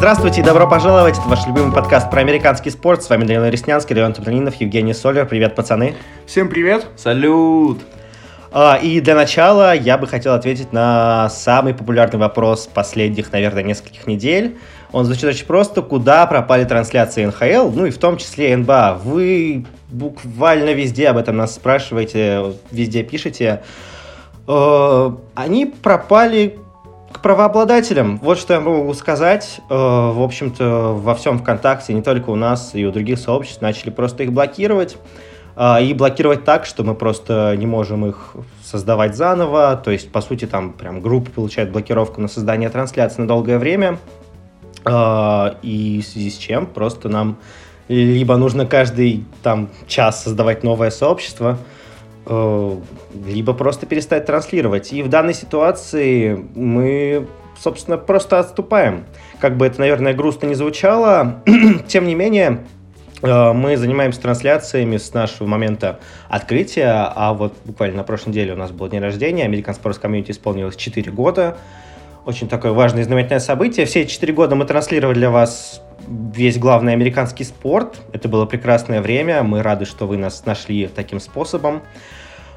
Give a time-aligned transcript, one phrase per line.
[0.00, 1.18] Здравствуйте и добро пожаловать.
[1.18, 3.02] Это ваш любимый подкаст про американский спорт.
[3.02, 5.26] С вами Данил Реснянский, Леон Топтанинов, Евгений Солер.
[5.26, 5.94] Привет, пацаны.
[6.24, 6.86] Всем привет.
[6.96, 7.80] Салют.
[8.50, 14.06] А, и для начала я бы хотел ответить на самый популярный вопрос последних, наверное, нескольких
[14.06, 14.56] недель.
[14.90, 15.82] Он звучит очень просто.
[15.82, 19.02] Куда пропали трансляции НХЛ, ну и в том числе НБА?
[19.04, 23.60] Вы буквально везде об этом нас спрашиваете, везде пишете.
[24.48, 26.58] Э, они пропали
[27.12, 28.18] к правообладателям.
[28.18, 29.60] Вот что я могу сказать.
[29.68, 33.90] Э, в общем-то, во всем ВКонтакте, не только у нас, и у других сообществ, начали
[33.90, 34.96] просто их блокировать.
[35.56, 39.80] Э, и блокировать так, что мы просто не можем их создавать заново.
[39.82, 43.98] То есть, по сути, там прям группа получает блокировку на создание трансляции на долгое время.
[44.84, 47.38] Э, и в связи с чем просто нам
[47.88, 51.58] либо нужно каждый там час создавать новое сообщество,
[52.30, 54.92] либо просто перестать транслировать.
[54.92, 57.26] И в данной ситуации мы,
[57.58, 59.04] собственно, просто отступаем.
[59.40, 61.42] Как бы это, наверное, грустно не звучало,
[61.88, 62.66] тем не менее,
[63.22, 68.56] э, мы занимаемся трансляциями с нашего момента открытия, а вот буквально на прошлой неделе у
[68.56, 71.56] нас был день рождения, American Sports Community исполнилось 4 года.
[72.26, 73.86] Очень такое важное и знаменательное событие.
[73.86, 78.00] Все эти 4 года мы транслировали для вас весь главный американский спорт.
[78.12, 79.42] Это было прекрасное время.
[79.42, 81.82] Мы рады, что вы нас нашли таким способом.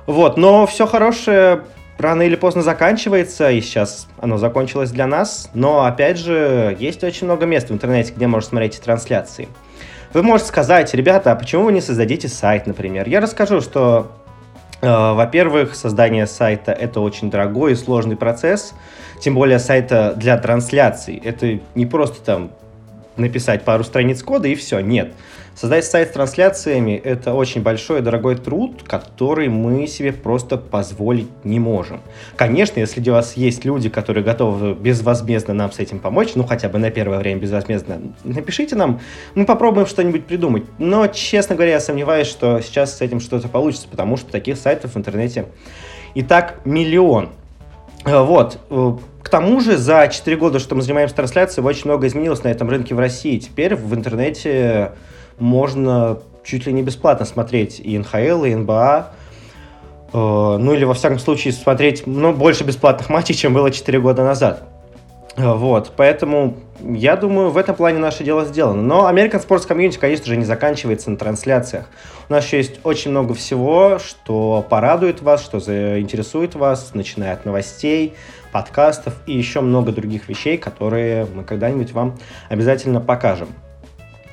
[0.06, 1.64] Вот, но все хорошее
[1.98, 5.50] рано или поздно заканчивается, и сейчас оно закончилось для нас.
[5.54, 9.48] Но, опять же, есть очень много мест в интернете, где можно смотреть трансляции.
[10.14, 13.08] Вы можете сказать, ребята, а почему вы не создадите сайт, например?
[13.08, 14.12] Я расскажу, что,
[14.82, 18.74] э, во-первых, создание сайта– это очень дорогой и сложный процесс,
[19.20, 21.20] тем более сайта для трансляций.
[21.24, 22.52] Это не просто там
[23.18, 25.14] написать пару страниц кода и все, нет.
[25.56, 31.28] Создать сайт с трансляциями– это очень большой и дорогой труд, который мы себе просто позволить
[31.44, 32.02] не можем.
[32.36, 36.70] Конечно, если у вас есть люди, которые готовы безвозмездно нам с этим помочь, ну хотя
[36.70, 39.00] бы на первое время безвозмездно, напишите нам,
[39.36, 40.64] мы попробуем что-нибудь придумать.
[40.80, 44.96] Но, честно говоря, я сомневаюсь, что сейчас с этим что-то получится, потому что таких сайтов
[44.96, 45.46] в интернете
[46.16, 47.30] и так миллион.
[48.06, 48.60] Вот.
[49.34, 52.94] Тому же за 4 года, что мы занимаемся трансляцией, очень много изменилось на этом рынке
[52.94, 53.40] в России.
[53.40, 54.92] Теперь в интернете
[55.40, 59.08] можно чуть ли не бесплатно смотреть и НХЛ, и НБА.
[60.14, 64.24] Э, ну или, во всяком случае, смотреть ну, больше бесплатных матчей, чем было 4 года
[64.24, 64.68] назад.
[65.36, 68.84] Э, вот, поэтому я думаю, в этом плане наше дело сделано.
[68.84, 71.86] Но American Sports Community, конечно же, не заканчивается на трансляциях.
[72.30, 77.46] У нас еще есть очень много всего, что порадует вас, что заинтересует вас, начиная от
[77.46, 78.14] новостей,
[78.54, 82.16] подкастов и еще много других вещей, которые мы когда-нибудь вам
[82.50, 83.50] обязательно покажем.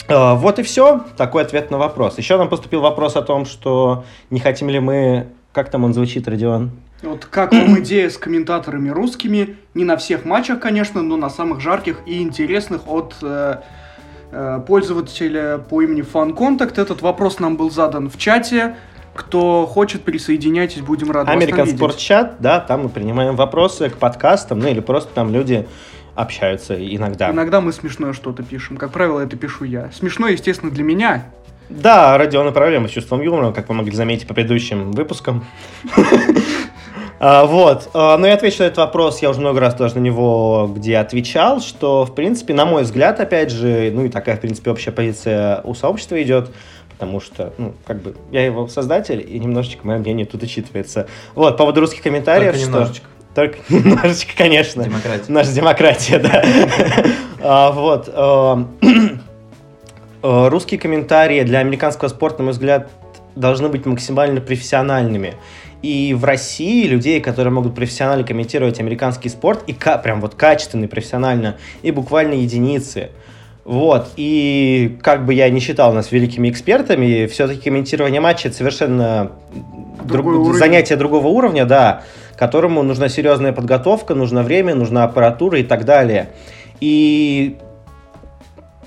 [0.07, 1.05] Э, вот и все.
[1.17, 2.19] Такой ответ на вопрос.
[2.19, 5.27] Еще нам поступил вопрос о том, что не хотим ли мы...
[5.53, 6.71] Как там он звучит, Родион?
[7.03, 9.57] Вот как вам идея с комментаторами русскими?
[9.75, 13.57] Не на всех матчах, конечно, но на самых жарких и интересных от э,
[14.31, 16.81] э, пользователя по имени FunContact.
[16.81, 18.77] Этот вопрос нам был задан в чате.
[19.15, 24.69] Кто хочет, присоединяйтесь, будем рады Sport Chat, да, там мы принимаем вопросы к подкастам, ну
[24.69, 25.67] или просто там люди
[26.15, 27.31] общаются иногда.
[27.31, 28.77] Иногда мы смешное что-то пишем.
[28.77, 29.91] Как правило, это пишу я.
[29.93, 31.25] Смешно, естественно, для меня.
[31.69, 35.45] Да, Родиона проблемы с чувством юмора, как вы могли заметить по предыдущим выпускам.
[37.23, 37.91] А, вот.
[37.93, 40.97] А, но я отвечу на этот вопрос, я уже много раз тоже на него где
[40.97, 44.91] отвечал, что, в принципе, на мой взгляд, опять же, ну и такая, в принципе, общая
[44.91, 46.51] позиция у сообщества идет,
[47.01, 51.09] потому что, ну, как бы, я его создатель, и немножечко мое мнение тут учитывается.
[51.35, 53.07] Вот, по поводу русских комментариев, Только немножечко.
[53.35, 54.85] Только немножечко, конечно.
[54.85, 55.33] Демократия.
[55.33, 56.45] Наша демократия, да.
[57.43, 58.11] А, вот.
[58.13, 58.69] А,
[60.23, 62.91] а, русские комментарии для американского спорта, на мой взгляд,
[63.35, 65.37] должны быть максимально профессиональными.
[65.81, 71.57] И в России людей, которые могут профессионально комментировать американский спорт, и прям вот качественно, профессионально,
[71.81, 73.09] и буквально единицы.
[73.65, 79.33] Вот, и как бы я не считал нас великими экспертами, все-таки комментирование матча это совершенно
[80.05, 82.03] друг, занятие другого уровня, да
[82.41, 86.31] которому нужна серьезная подготовка, нужно время, нужна аппаратура и так далее.
[86.81, 87.59] И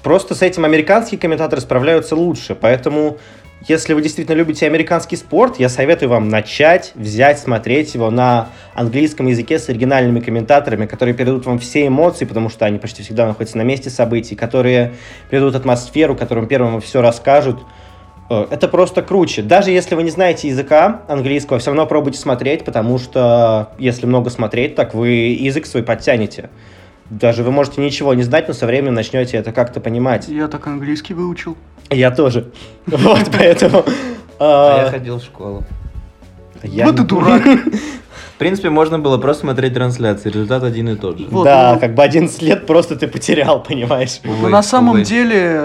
[0.02, 2.56] просто с этим американские комментаторы справляются лучше.
[2.56, 3.20] Поэтому,
[3.68, 9.28] если вы действительно любите американский спорт, я советую вам начать, взять, смотреть его на английском
[9.28, 13.58] языке с оригинальными комментаторами, которые передадут вам все эмоции, потому что они почти всегда находятся
[13.58, 14.94] на месте событий, которые
[15.30, 17.64] передадут атмосферу, которым первым все расскажут.
[18.30, 19.42] Э, это просто круче.
[19.42, 24.30] Даже если вы не знаете языка английского, все равно пробуйте смотреть, потому что если много
[24.30, 26.50] смотреть, так вы язык свой подтянете.
[27.10, 30.28] Даже вы можете ничего не знать, но со временем начнете это как-то понимать.
[30.28, 31.56] Я так английский выучил.
[31.94, 32.52] Я тоже.
[32.88, 33.84] Вот, поэтому...
[34.40, 35.64] А я ходил в школу.
[36.64, 37.44] Вот ты дурак.
[38.36, 41.28] В принципе, можно было просто смотреть трансляции, результат один и тот же.
[41.30, 44.20] Вот, да, ну- как бы 11 лет просто ты потерял, понимаешь?
[44.26, 45.04] Увы, на самом увы.
[45.04, 45.62] деле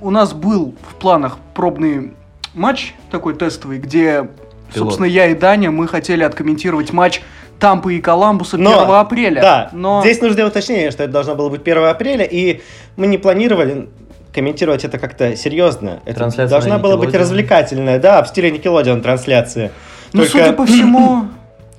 [0.00, 2.14] у нас был в планах пробный
[2.54, 4.30] матч такой тестовый, где,
[4.74, 7.22] собственно, я и Даня, мы хотели откомментировать матч
[7.58, 9.40] Тампы и Коламбуса 1 Но, апреля.
[9.40, 12.62] Да, но здесь нужно уточнение, что это должно было быть 1 апреля, и
[12.96, 13.88] мы не планировали
[14.36, 16.00] комментировать это как-то серьезно.
[16.04, 19.72] Это Трансляция должна на была быть развлекательная, да, в стиле Никелодион трансляция.
[20.12, 21.26] ну, Только судя по всему,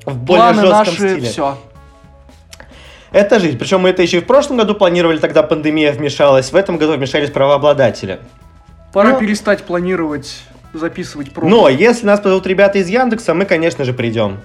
[0.05, 1.21] в более планы жестком наши стиле.
[1.29, 1.57] все.
[3.11, 3.57] Это жизнь.
[3.57, 6.51] Причем мы это еще и в прошлом году планировали, тогда пандемия вмешалась.
[6.51, 8.19] В этом году вмешались правообладатели.
[8.91, 9.19] Пора Ну.
[9.19, 10.41] перестать планировать,
[10.73, 11.49] записывать пробы.
[11.49, 14.39] Но если нас позовут ребята из Яндекса, мы, конечно же, придем.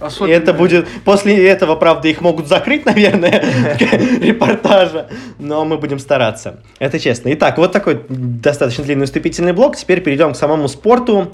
[0.00, 0.86] И Особенно- это будет...
[1.04, 3.42] После этого, правда, их могут закрыть, наверное,
[4.20, 5.08] репортажа.
[5.38, 6.60] Но мы будем стараться.
[6.78, 7.32] Это честно.
[7.34, 9.76] Итак, вот такой достаточно длинный вступительный блок.
[9.76, 11.32] Теперь перейдем к самому спорту.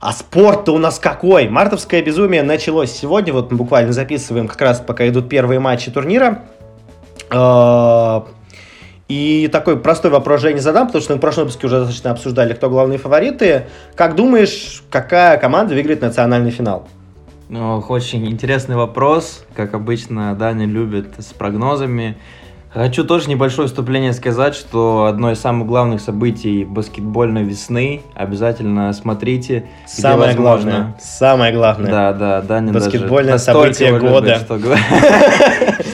[0.00, 1.48] А спорт-то у нас какой?
[1.48, 3.32] Мартовское безумие началось сегодня.
[3.32, 6.44] Вот мы буквально записываем как раз, пока идут первые матчи турнира.
[7.30, 8.20] Э,
[9.08, 12.52] И такой простой вопрос Жене задам, потому что мы в прошлом выпуске уже достаточно обсуждали,
[12.54, 13.66] кто главные фавориты.
[13.96, 16.88] Как думаешь, какая команда выиграет национальный финал?
[17.48, 19.44] Ну, очень интересный вопрос.
[19.54, 22.18] Как обычно, Даня любит с прогнозами.
[22.70, 28.02] Хочу тоже небольшое вступление сказать, что одно из самых главных событий баскетбольной весны.
[28.14, 29.66] Обязательно смотрите.
[29.86, 30.42] Самое возможно.
[30.42, 30.96] главное.
[31.00, 31.90] Самое главное.
[31.90, 34.38] Да, да, Даня Баскетбольное событие его любит, года.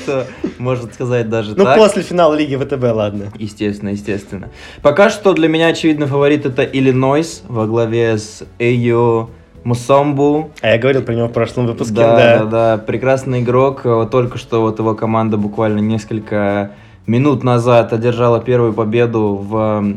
[0.03, 0.27] что
[0.59, 3.27] может сказать даже Ну, после финала Лиги ВТБ, ладно.
[3.39, 4.49] Естественно, естественно.
[4.83, 9.29] Пока что для меня очевидный фаворит это Иллинойс во главе с Эйо
[9.65, 10.51] Мусомбу.
[10.61, 12.39] А я говорил про него в прошлом выпуске, Да, да.
[12.39, 13.85] да, да, прекрасный игрок.
[13.85, 16.73] Вот Только что вот его команда буквально несколько
[17.07, 19.97] минут назад одержала первую победу в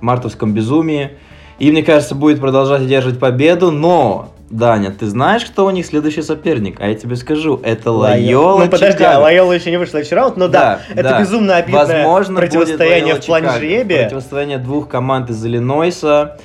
[0.00, 1.10] мартовском безумии.
[1.58, 6.22] И, мне кажется, будет продолжать одерживать победу, но, Даня, ты знаешь, кто у них следующий
[6.22, 6.80] соперник?
[6.80, 10.36] А я тебе скажу, это Лайола Ну, подожди, а Лайола еще не вышла еще раунд,
[10.36, 11.20] но да, это да.
[11.20, 14.04] безумно обидное Возможно, противостояние в плане жребия.
[14.04, 16.38] Противостояние двух команд из Иллинойса.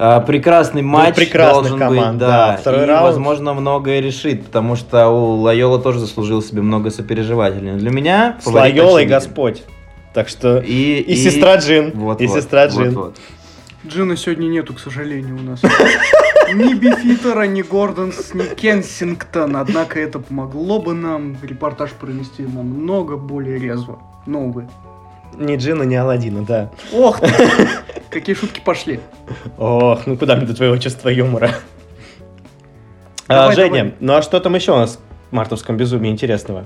[0.00, 2.52] А, Прекрасный матч прекрасных должен команд, быть, да.
[2.52, 2.56] да.
[2.56, 3.02] Второй и, раунд.
[3.02, 7.72] возможно, многое решит, потому что у Лайола тоже заслужил себе много сопереживателей.
[7.72, 9.06] Для меня С Лайолой.
[9.06, 9.64] Господь.
[10.14, 12.94] Так что И, и, сестра Джин, Вот, и вот, сестра вот, Джин.
[12.94, 13.16] вот.
[13.86, 15.60] Джина сегодня нету, к сожалению, у нас.
[16.54, 19.56] Ни Бифитера, ни Гордонс, ни Кенсингтон.
[19.56, 23.98] Однако это помогло бы нам репортаж провести намного более резво.
[24.26, 24.66] Но, увы.
[25.38, 26.70] Ни Джина, ни Аладдина, да.
[26.92, 27.28] Ох ты!
[28.10, 29.00] Какие шутки пошли.
[29.56, 31.50] Ох, ну куда мне до твоего чувства юмора?
[33.28, 33.94] Давай, А, Женя, давай.
[34.00, 34.98] ну а что там еще у нас
[35.30, 36.64] в мартовском безумии интересного?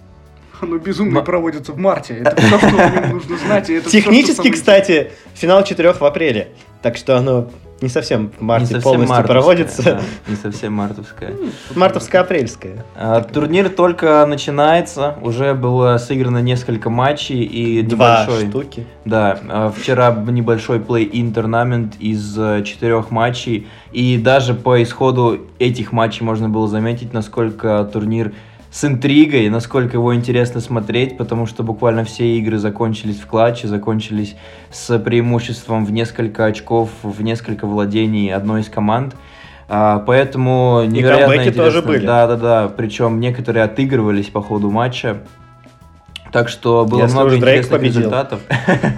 [0.60, 2.14] Оно безумно Ма- проводится в марте.
[2.14, 3.66] Это все, что о нем нужно знать.
[3.66, 6.48] Технически, кстати, финал четырех в апреле.
[6.82, 7.50] Так что оно
[7.80, 9.82] не совсем в марте Не совсем полностью мартовская, проводится.
[9.82, 11.32] да, не совсем мартовская.
[11.74, 12.84] Мартовско-апрельское.
[12.96, 18.48] А, Турнир только начинается, уже было сыграно несколько матчей и Два небольшой...
[18.48, 18.86] штуки.
[19.04, 25.92] Да, э, вчера небольшой плей-ин турнамент из э, четырех матчей, и даже по исходу этих
[25.92, 28.32] матчей можно было заметить, насколько турнир
[28.70, 34.36] с интригой, насколько его интересно смотреть, потому что буквально все игры закончились в клатче, закончились
[34.70, 39.14] с преимуществом в несколько очков, в несколько владений одной из команд.
[39.68, 41.64] А, Поэтому невероятно камбэки интересно.
[41.64, 42.06] тоже были.
[42.06, 42.68] Да, да, да.
[42.68, 45.22] Причем некоторые отыгрывались по ходу матча.
[46.32, 48.00] Так что было Если много Дрейк интересных победил.
[48.00, 48.40] результатов.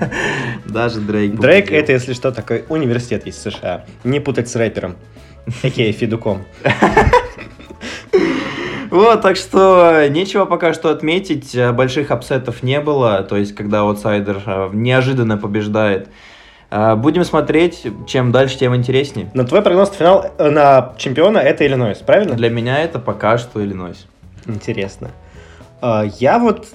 [0.66, 1.36] Даже Дрейк.
[1.36, 3.84] Дрейк это, если что, такой университет в США.
[4.02, 4.96] Не путать с рэпером.
[5.62, 6.44] Окей, Федуком.
[8.90, 11.54] Вот, так что нечего пока что отметить.
[11.54, 13.22] э, Больших апсетов не было.
[13.22, 16.08] То есть, когда аутсайдер э, неожиданно побеждает.
[16.70, 17.86] Э, Будем смотреть.
[18.06, 19.30] Чем дальше, тем интереснее.
[19.34, 22.34] Но твой прогноз на финал э, на чемпиона это Иллинойс, правильно?
[22.34, 24.06] Для меня это пока что Иллинойс.
[24.46, 25.10] Интересно.
[26.18, 26.66] Я вот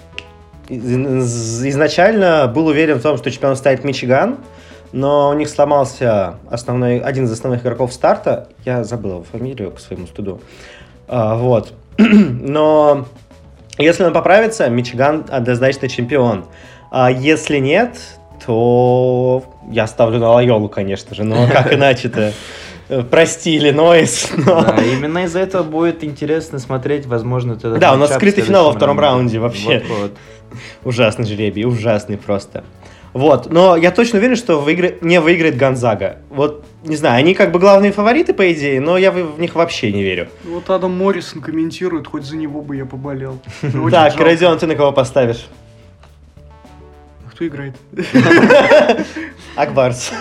[0.69, 4.37] из- изначально был уверен в том, что чемпионом станет Мичиган,
[4.93, 8.47] но у них сломался основной, один из основных игроков старта.
[8.63, 10.39] Я забыл его фамилию к своему студу.
[11.07, 11.73] А, Вот.
[11.97, 13.07] Но
[13.77, 16.45] если он поправится, Мичиган однозначно чемпион.
[16.91, 17.97] А если нет,
[18.45, 21.23] то я ставлю на Лайолу, конечно же.
[21.23, 22.33] Но как иначе-то?
[22.87, 24.61] Э, Прости, Иллинойс, но...
[24.61, 28.73] Да, именно из-за этого будет интересно смотреть, возможно, этот Да, у нас скрытый финал во
[28.73, 29.83] втором раунде вообще.
[29.87, 30.11] Вот-вот.
[30.83, 32.63] Ужасный жребий, ужасный просто.
[33.15, 36.17] Вот, но я точно уверен, что выигра- не выиграет Гонзага.
[36.29, 39.93] Вот, не знаю, они как бы главные фавориты, по идее, но я в них вообще
[39.93, 40.27] не верю.
[40.43, 43.39] Вот Адам Моррисон комментирует, хоть за него бы я поболел.
[43.89, 44.19] Так.
[44.19, 45.47] Родион, ты на кого поставишь?
[47.31, 47.75] Кто играет?
[49.55, 50.11] Ак Барс.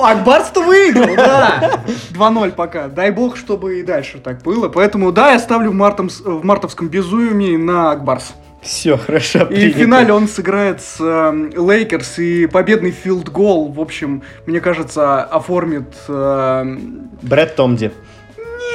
[0.00, 1.80] Ак Барс-то выиграл, да.
[2.14, 2.88] 2-0 пока.
[2.88, 4.68] Дай бог, чтобы и дальше так было.
[4.68, 8.34] Поэтому, да, я ставлю в, мартом, в мартовском безумии на Ак Барс.
[8.62, 9.40] Все, хорошо.
[9.40, 9.78] И в принято.
[9.78, 15.94] финале он сыграет с э, Лейкерс и победный филд-гол, в общем, мне кажется, оформит...
[16.08, 16.76] э,
[17.22, 17.92] Брэд Томди.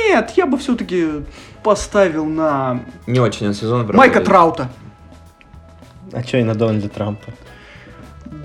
[0.07, 1.07] Нет, я бы все-таки
[1.63, 4.25] поставил на Не очень он сезон Майка проводит.
[4.25, 4.69] Траута.
[6.11, 7.31] А что и на Дональда Трампа?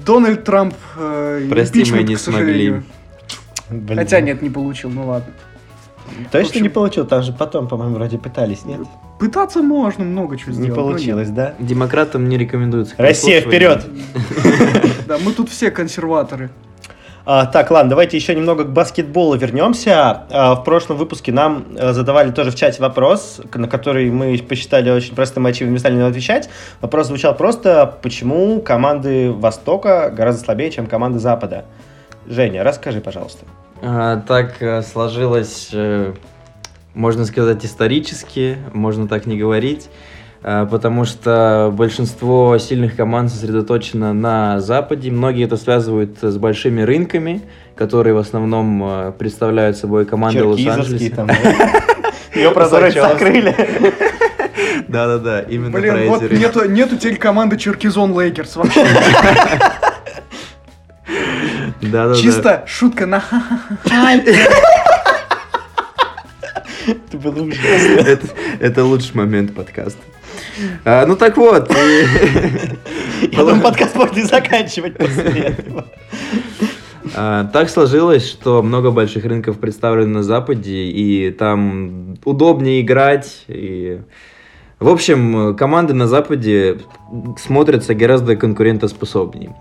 [0.04, 2.84] Дональд Трамп э, Прости, мы не к сожалению.
[3.70, 3.98] Блин.
[3.98, 5.32] Хотя нет, не получил, ну ладно.
[6.32, 7.06] Точно в общем- не получил?
[7.06, 8.80] Там же потом, по-моему, вроде пытались, нет?
[9.18, 10.70] Пытаться можно много чего Не сделать.
[10.70, 10.76] нет.
[10.76, 11.54] получилось, да?
[11.58, 12.94] Демократам не рекомендуется.
[12.98, 13.84] Россия, вперед!
[15.08, 16.50] Да, мы тут все консерваторы.
[17.24, 20.24] А, так, ладно, давайте еще немного к баскетболу вернемся.
[20.30, 24.90] А, в прошлом выпуске нам э, задавали тоже в чате вопрос, на который мы посчитали
[24.90, 26.48] очень простым и очевидным, не стали на него отвечать.
[26.80, 31.64] Вопрос звучал просто, почему команды Востока гораздо слабее, чем команды Запада?
[32.26, 33.44] Женя, расскажи, пожалуйста.
[33.82, 36.14] А, Так э, сложилось, э,
[36.98, 39.88] можно сказать, исторически, можно так не говорить,
[40.42, 45.12] а, потому что большинство сильных команд сосредоточено на Западе.
[45.12, 47.42] Многие это связывают с большими рынками,
[47.76, 51.14] которые в основном э, представляют собой команды Лос-Анджелеса.
[51.14, 51.30] там.
[52.34, 53.00] Ее Лосачевский.
[53.00, 53.54] закрыли.
[54.88, 58.84] Да-да-да, именно про Блин, вот эти нету, нету теперь команды Черкизон Лейкерс вообще.
[61.80, 62.14] Да-да-да.
[62.16, 63.22] Чисто шутка на
[66.88, 68.00] Это было ужасно.
[68.00, 68.26] Это,
[68.60, 70.00] это лучший момент подкаста.
[70.84, 71.70] А, ну так вот.
[71.70, 75.86] и- Я думаю, подкаст можно и заканчивать после этого.
[77.14, 83.44] А, Так сложилось, что много больших рынков представлены на Западе, и там удобнее играть.
[83.48, 84.00] И...
[84.78, 86.78] В общем, команды на Западе
[87.36, 89.54] смотрятся гораздо конкурентоспособнее.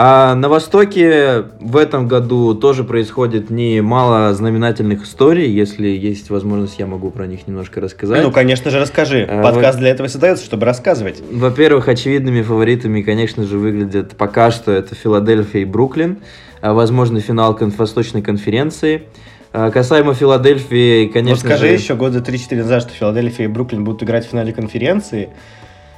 [0.00, 5.50] А на Востоке в этом году тоже происходит немало знаменательных историй.
[5.50, 8.22] Если есть возможность, я могу про них немножко рассказать.
[8.22, 9.26] Ну, конечно же, расскажи.
[9.28, 11.20] А, Подкаст для этого создается, чтобы рассказывать.
[11.32, 16.18] Во-первых, очевидными фаворитами, конечно же, выглядят пока что это Филадельфия и Бруклин.
[16.60, 19.02] А, Возможно, финал Восточной конференции.
[19.52, 21.72] А, Касаемо Филадельфии, Ну, конечно скажи же...
[21.72, 25.30] еще года 3-4 назад, что Филадельфия и Бруклин будут играть в финале конференции.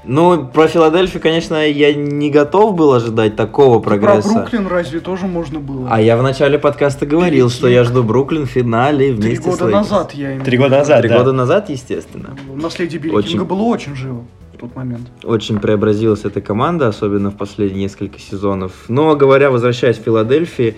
[0.05, 4.33] Ну, про Филадельфию, конечно, я не готов был ожидать такого Про прогресса.
[4.33, 5.89] Бруклин разве тоже можно было?
[5.91, 9.45] А я в начале подкаста говорил, что я жду Бруклин в финале Три вместе с
[9.59, 9.91] года Лейкерс.
[9.91, 10.63] назад я имею Три в виду.
[10.71, 11.19] года назад, Три да.
[11.19, 12.31] года назад, естественно.
[12.55, 13.31] Наследие Билли Очень.
[13.33, 15.07] Кинга было очень живо в тот момент.
[15.23, 18.73] Очень преобразилась эта команда, особенно в последние несколько сезонов.
[18.89, 20.77] Но говоря, возвращаясь в Филадельфии,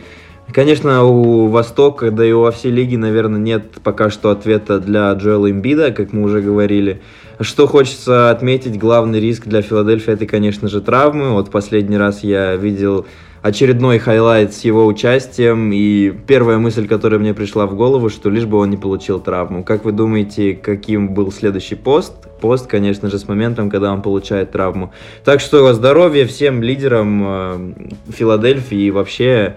[0.52, 5.48] конечно, у Востока, да и у всей лиги, наверное, нет пока что ответа для Джоэла
[5.48, 7.00] Имбида, как мы уже говорили.
[7.40, 11.30] Что хочется отметить, главный риск для Филадельфии это, конечно же, травмы.
[11.30, 13.06] Вот последний раз я видел
[13.42, 18.46] очередной хайлайт с его участием, и первая мысль, которая мне пришла в голову, что лишь
[18.46, 19.64] бы он не получил травму.
[19.64, 22.14] Как вы думаете, каким был следующий пост?
[22.40, 24.92] Пост, конечно же, с моментом, когда он получает травму.
[25.24, 27.72] Так что здоровья всем лидерам э,
[28.12, 29.56] Филадельфии и вообще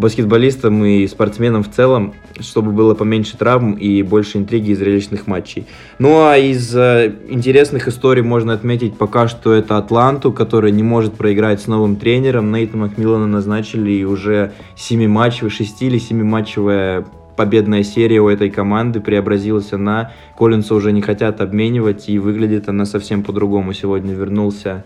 [0.00, 5.66] баскетболистам и спортсменам в целом, чтобы было поменьше травм и больше интриги и зрелищных матчей.
[5.98, 11.14] Ну а из э, интересных историй можно отметить пока что это Атланту, которая не может
[11.14, 12.50] проиграть с новым тренером.
[12.50, 17.04] Нейта Макмиллана назначили и уже 7 матчевая, 6 или 7 матчевая
[17.36, 20.12] победная серия у этой команды преобразилась она.
[20.36, 23.72] Коллинса уже не хотят обменивать, и выглядит она совсем по-другому.
[23.72, 24.84] Сегодня вернулся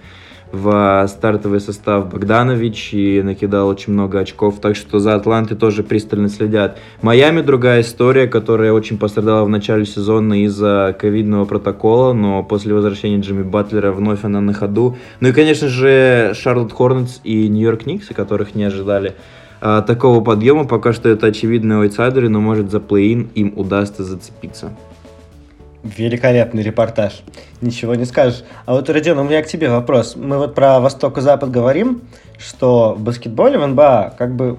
[0.54, 6.28] в стартовый состав Богданович и накидал очень много очков, так что за Атлантой тоже пристально
[6.28, 6.78] следят.
[7.02, 13.20] Майами другая история, которая очень пострадала в начале сезона из-за ковидного протокола, но после возвращения
[13.20, 14.96] Джимми Батлера вновь она на ходу.
[15.20, 19.14] Ну и, конечно же, Шарлотт Хорнетс и Нью-Йорк Никсы, которых не ожидали
[19.60, 20.64] а, такого подъема.
[20.64, 24.72] Пока что это очевидные аутсайдеры, но может за плей-ин им удастся зацепиться.
[25.84, 27.22] Великолепный репортаж.
[27.60, 28.42] Ничего не скажешь.
[28.66, 30.16] А вот, Родион, у меня к тебе вопрос.
[30.16, 32.02] Мы вот про Восток и Запад говорим,
[32.38, 34.56] что в баскетболе в НБА как бы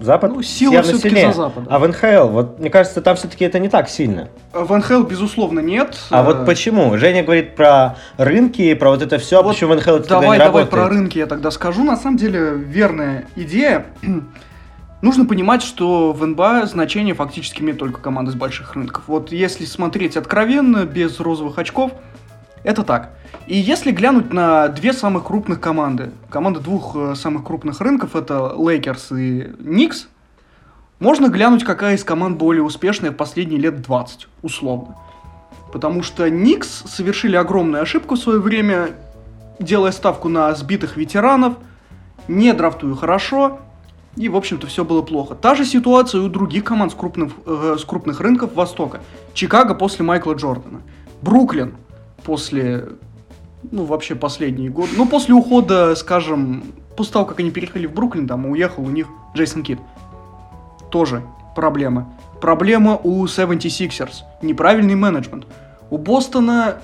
[0.00, 1.28] Запад Ну, сила явно сильнее.
[1.28, 1.66] за Западом.
[1.70, 4.28] А в НХЛ, вот мне кажется, там все-таки это не так сильно.
[4.52, 5.96] В НХЛ, безусловно, нет.
[6.10, 6.96] А Э, вот почему?
[6.96, 10.20] Женя говорит про рынки, про вот это все, а Вот почему в НХЛ это тогда
[10.20, 10.70] Давай, не давай работает?
[10.70, 11.84] про рынки я тогда скажу.
[11.84, 13.86] На самом деле, верная идея.
[15.02, 19.04] Нужно понимать, что в НБА значение фактически имеет только команды с больших рынков.
[19.06, 21.92] Вот если смотреть откровенно, без розовых очков,
[22.64, 23.14] это так.
[23.46, 28.54] И если глянуть на две самых крупных команды, команды двух э, самых крупных рынков, это
[28.54, 30.08] Лейкерс и Никс,
[30.98, 34.96] можно глянуть, какая из команд более успешная в последние лет 20, условно.
[35.72, 38.90] Потому что Никс совершили огромную ошибку в свое время,
[39.58, 41.54] делая ставку на сбитых ветеранов,
[42.28, 43.60] не драфтуя хорошо,
[44.16, 45.34] и, в общем-то, все было плохо.
[45.34, 49.00] Та же ситуация у других команд с крупных, э, с крупных рынков Востока.
[49.34, 50.80] Чикаго после Майкла Джордана.
[51.22, 51.74] Бруклин
[52.24, 52.88] после,
[53.70, 54.90] ну, вообще последние годы.
[54.96, 56.64] Ну, после ухода, скажем,
[56.96, 59.78] после того, как они переехали в Бруклин, там, уехал у них Джейсон Кит.
[60.90, 61.22] Тоже
[61.54, 62.12] проблема.
[62.40, 64.22] Проблема у 76ers.
[64.42, 65.46] Неправильный менеджмент.
[65.90, 66.80] У Бостона...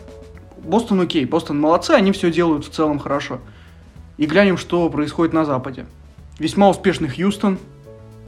[0.62, 3.40] Бостон окей, Бостон молодцы, они все делают в целом хорошо.
[4.16, 5.86] И глянем, что происходит на Западе.
[6.38, 7.58] Весьма успешный Хьюстон,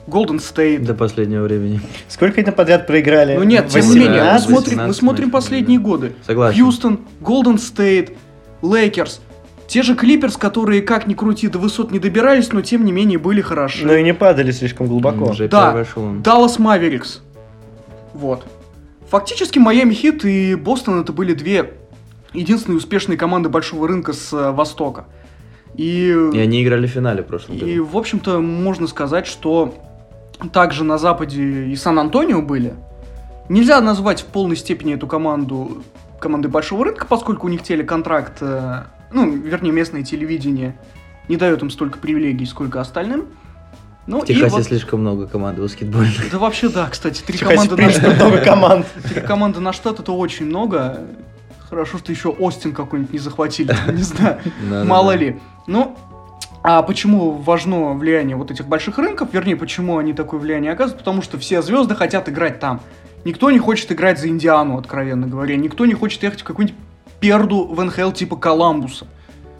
[0.07, 0.85] Голден Стейт.
[0.85, 1.81] До последнего времени.
[2.09, 3.37] Сколько это подряд проиграли?
[3.37, 6.15] Ну нет, тем не менее, мы 18, смотрим, мы 18 смотрим последние годы.
[6.27, 6.65] Согласен.
[6.65, 8.13] Хьюстон, Голден Стейт,
[8.63, 9.21] Лейкерс.
[9.67, 13.19] Те же Клиперс, которые, как ни крути, до высот не добирались, но тем не менее
[13.19, 13.85] были хороши.
[13.85, 15.27] Ну и не падали слишком глубоко.
[15.27, 15.85] Уже Да.
[16.25, 17.21] Даллас Маверикс.
[18.15, 18.47] Вот.
[19.11, 21.75] Фактически Майами Хит и Бостон это были две
[22.33, 25.07] единственные успешные команды большого рынка с э, Востока.
[25.79, 27.85] И, И они играли в финале в прошлом и, году.
[27.87, 29.75] в общем-то, можно сказать, что
[30.53, 32.75] также на Западе и Сан-Антонио были.
[33.49, 35.83] Нельзя назвать в полной степени эту команду
[36.21, 38.83] командой большого рынка, поскольку у них телеконтракт, э,
[39.13, 40.77] ну, вернее, местное телевидение
[41.29, 43.27] не дает им столько привилегий, сколько остальным.
[44.09, 46.33] Ну, В и Техасе вот- слишком много команд баскетбольных.
[46.33, 48.17] Да вообще да, кстати, три команды на штат.
[48.17, 48.87] много команд.
[49.09, 51.03] Три команды на штат это очень много.
[51.69, 54.41] Хорошо, что еще Остин какой-нибудь не захватили, не знаю,
[54.87, 55.39] мало ли.
[55.67, 55.97] Ну,
[56.63, 59.29] а почему важно влияние вот этих больших рынков?
[59.33, 60.99] Вернее, почему они такое влияние оказывают?
[60.99, 62.81] Потому что все звезды хотят играть там.
[63.25, 65.57] Никто не хочет играть за Индиану, откровенно говоря.
[65.57, 66.79] Никто не хочет ехать в какую-нибудь
[67.21, 69.07] перду в НХЛ типа Коламбуса.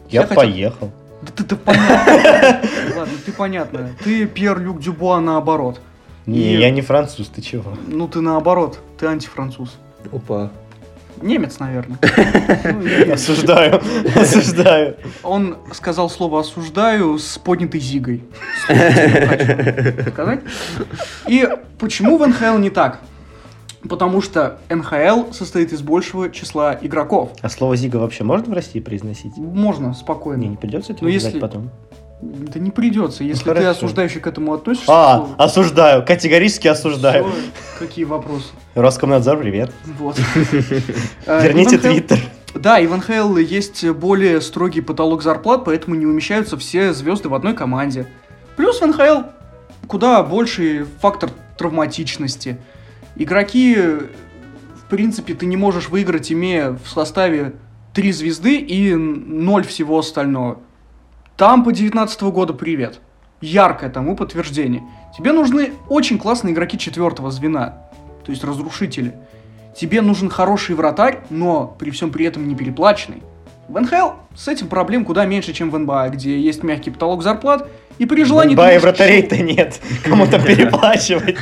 [0.09, 0.91] Я хотят- поехал.
[1.21, 2.61] Да ты, ты понятно.
[2.95, 3.89] Ладно, ты понятно.
[4.03, 5.81] Ты Пьер Люк Дюбуа наоборот.
[6.25, 7.73] Не, И- я не француз, ты чего?
[7.87, 9.77] Ну ты наоборот, ты антифранцуз.
[10.11, 10.49] Опа.
[11.21, 11.97] Немец, наверное.
[13.07, 13.81] Ну, Осуждаю,
[14.15, 14.95] осуждаю.
[15.23, 18.23] Он сказал слово «осуждаю» с поднятой зигой.
[20.11, 20.41] Сказать.
[21.27, 21.47] И
[21.77, 22.99] почему в НХЛ не так?
[23.87, 27.31] Потому что НХЛ состоит из большего числа игроков.
[27.41, 29.37] А слово Зига вообще можно в России произносить?
[29.37, 30.41] Можно Мне спокойно.
[30.43, 31.69] не придется это если- потом.
[32.21, 33.69] Да не придется, если ты хорошо.
[33.69, 34.87] осуждающий к этому относишься.
[34.89, 37.25] А, то осуждаю, категорически осуждаю.
[37.25, 37.33] всё,
[37.79, 38.47] Какие вопросы?
[38.75, 39.71] Роскомнадзор, привет.
[39.97, 40.19] Вот.
[41.25, 42.19] Э, Верните твиттер.
[42.55, 47.35] Да, и в НХЛ есть более строгий потолок зарплат, поэтому не умещаются все звезды в
[47.35, 48.07] одной команде.
[48.57, 49.23] Плюс в НХЛ
[49.87, 52.57] куда больший фактор травматичности.
[53.15, 57.53] Игроки, в принципе, ты не можешь выиграть, имея в составе
[57.93, 60.59] три звезды и ноль всего остального.
[61.39, 62.99] Там по 19 года привет.
[63.39, 64.83] Яркое тому подтверждение.
[65.17, 67.77] Тебе нужны очень классные игроки четвертого звена,
[68.25, 69.15] то есть разрушители.
[69.73, 73.23] Тебе нужен хороший вратарь, но при всем при этом не переплаченный.
[73.69, 77.69] В НХЛ с этим проблем куда меньше, чем в НБА, где есть мягкий потолок зарплат,
[77.99, 78.55] и при желании...
[78.55, 79.79] ты Ба и вратарей-то нет.
[80.05, 81.37] Кому-то переплачивать.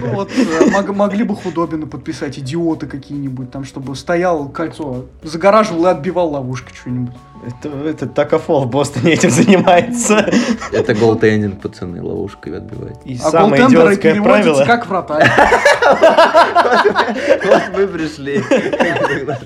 [0.00, 5.86] ну, вот, э, мог- могли бы Худобина подписать, идиоты какие-нибудь, там, чтобы стоял кольцо, загораживал
[5.86, 7.14] и отбивал ловушки что-нибудь.
[7.44, 10.30] Это, это Такафол в Бостоне этим занимается.
[10.70, 12.98] Это голтендинг, пацаны, ловушкой отбивать.
[13.04, 14.64] И А самое голтендеры идиотское правило...
[14.64, 15.28] как вратарь.
[17.44, 18.42] Вот мы пришли.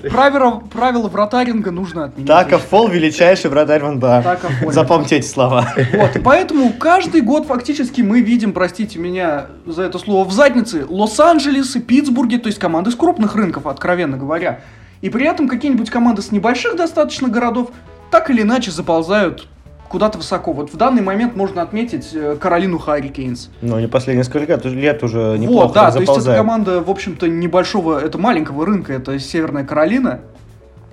[0.09, 2.27] Правило, правило вратаринга нужно отменить.
[2.27, 4.37] Такафол величайший вратарь в НБА.
[4.71, 5.73] Запомните эти слова.
[5.93, 10.85] Вот, и поэтому каждый год фактически мы видим, простите меня за это слово, в заднице
[10.87, 14.61] Лос-Анджелес и Питтсбурге, то есть команды с крупных рынков, откровенно говоря.
[15.01, 17.71] И при этом какие-нибудь команды с небольших достаточно городов
[18.11, 19.47] так или иначе заползают
[19.89, 20.53] куда-то высоко.
[20.53, 23.49] Вот в данный момент можно отметить э, Каролину Харрикейнс.
[23.61, 26.81] Ну, не последние несколько лет, лет уже Вот, неплохо да, так то есть это команда,
[26.81, 30.21] в общем-то, небольшого, это маленького рынка, это Северная Каролина.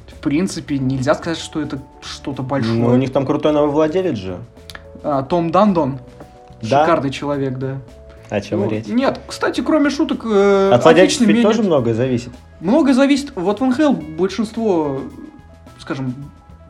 [0.07, 2.79] В принципе, нельзя сказать, что это что-то большое.
[2.79, 4.39] Ну, у них там крутой новый владелец же.
[5.05, 5.99] А, Том Дандон.
[6.63, 6.81] Да?
[6.83, 7.77] Шикарный человек, да.
[8.31, 8.87] О чем Ну, речь?
[8.87, 12.31] Нет, кстати, кроме шуток, э, От отличный ведь тоже многое зависит.
[12.61, 13.33] Многое зависит.
[13.37, 15.03] Вот в НХЛ большинство,
[15.79, 16.15] скажем,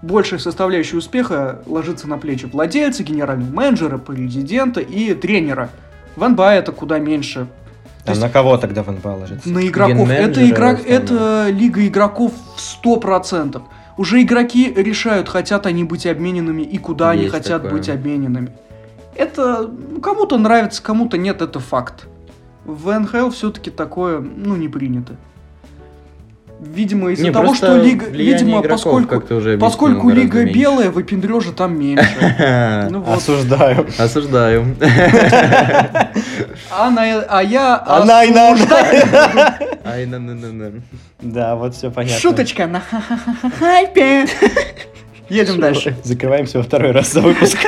[0.02, 5.70] большая составляющая успеха ложится на плечи владельца, генерального менеджера, президента и тренера.
[6.16, 7.46] В НБА это куда меньше.
[8.04, 9.48] То А есть на кого тогда в НБА ложится?
[9.48, 10.10] на игроков.
[10.10, 10.80] Это, основном.
[10.86, 13.62] это лига игроков в 100%.
[13.96, 17.78] Уже игроки решают, хотят они быть обмененными и куда они Есть хотят такое.
[17.78, 18.50] быть обмененными.
[19.16, 22.06] Это ну, кому-то нравится, кому-то нет, это факт.
[22.64, 25.14] В НХЛ все-таки такое, ну, не принято.
[26.60, 30.54] Видимо, из-за того, что лига, видимо, поскольку, уже поскольку лига меньше.
[30.58, 32.86] белая, выпендрежа там меньше.
[32.90, 33.18] Ну вот.
[33.18, 33.86] Осуждаю.
[33.98, 34.74] Осуждаю.
[36.76, 39.04] А, на- а я Она и на- осуждаю.
[41.24, 42.20] Да, вот все понятно.
[42.20, 42.80] Шуточка на
[43.58, 44.26] хайпе.
[45.28, 45.96] Едем дальше.
[46.04, 47.58] Закрываемся во второй раз за выпуск.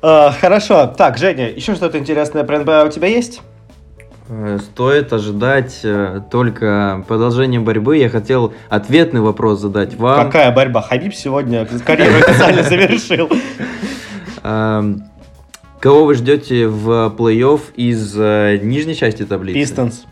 [0.00, 0.86] Хорошо.
[0.86, 3.42] Так, Женя, еще что-то интересное про НБА у тебя есть?
[4.60, 5.84] Стоит ожидать
[6.30, 7.98] только продолжения борьбы.
[7.98, 10.24] Я хотел ответный вопрос задать вам.
[10.24, 10.80] Какая борьба?
[10.80, 13.28] Хабиб сегодня карьеру официально завершил.
[14.42, 18.14] Кого вы ждете в плей-офф из
[18.62, 19.60] нижней части таблицы?
[19.60, 20.06] Пистонс.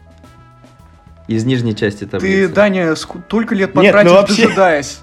[1.31, 2.53] Из нижней части Ты, таблицы.
[2.53, 4.99] Даня, ск- только лет Нет, потратишь, ну вообще- дожидаясь.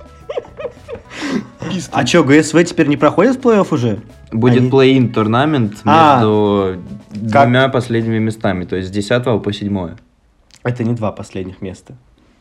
[1.94, 4.00] А что, ГСВ теперь не проходит в плей-офф уже?
[4.34, 6.16] Будет Они- плей-ин турнамент А.
[6.18, 9.96] между двумя последними местами, то есть с 10 по 7.
[10.64, 11.94] Это не два последних места.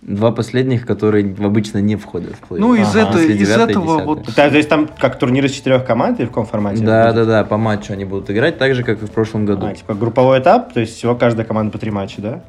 [0.03, 2.59] Два последних, которые обычно не входят в плей-ин.
[2.61, 3.11] Ну, из, Ага.
[3.11, 4.25] это- из этого вот...
[4.35, 6.83] Да, то есть там как турнир из четырех команд или в каком формате?
[6.85, 9.67] Да, да, да, по матчу они будут играть так же, как и в прошлом году.
[9.67, 12.43] А, типа групповой этап, то есть всего каждая команда по три матча, да?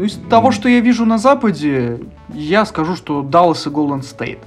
[0.00, 1.98] Ну, из того, что я вижу на Западе,
[2.32, 4.38] я скажу, что Даллас и Голден Стейт.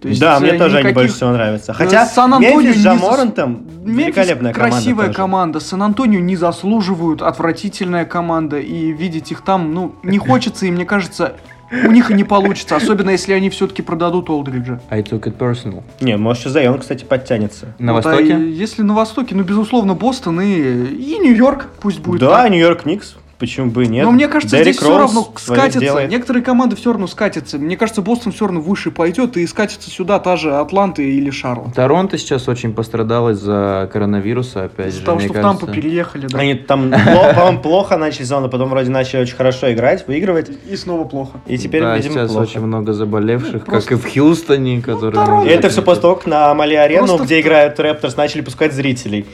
[0.00, 1.72] То есть, да, мне э, тоже они больше всего нравятся.
[1.72, 5.16] Хотя Сан-Антонио Мемфис с Джа Морантом Мемфис великолепная команда красивая тоже.
[5.16, 10.84] команда, Сан-Антонио не заслуживают, отвратительная команда, и видеть их там, ну, не хочется, и мне
[10.84, 11.32] кажется,
[11.72, 14.80] у них и не получится, особенно если они все-таки продадут Олдриджа.
[14.88, 15.82] I took it personal.
[16.00, 17.74] Не, может, сейчас Зайон, кстати, подтянется.
[17.80, 18.38] На Вот, а Востоке?
[18.38, 22.20] и если на Востоке, ну, безусловно, Бостон и, и Нью-Йорк пусть будет.
[22.20, 22.48] да.
[22.48, 24.04] Нью-Йорк Никс, почему бы и нет.
[24.04, 25.80] Но мне кажется, Деррик здесь все Роуз равно своё скатится.
[25.80, 26.10] делает.
[26.10, 27.58] Некоторые команды все равно скатятся.
[27.58, 31.74] Мне кажется, Бостон все равно выше пойдет и скатится сюда та же Атланта или Шарлот.
[31.74, 35.60] Торонто сейчас очень пострадал из-за коронавируса, опять Из-за же, того, мне что в кажется.
[35.66, 36.38] Тампу переехали, да.
[36.38, 40.50] Они там, по-моему, плохо начали сезон, а потом вроде начали очень хорошо играть, выигрывать.
[40.70, 41.40] И снова плохо.
[41.46, 42.42] И теперь, да, видимо, сейчас плохо.
[42.42, 45.12] очень много заболевших, Ну, как просто- и в Хьюстоне, которые...
[45.24, 45.48] Торонто.
[45.48, 48.42] И это все после того, как на Амали Арену, Просто где в- играют Рэпторс, начали
[48.42, 49.24] пускать зрителей.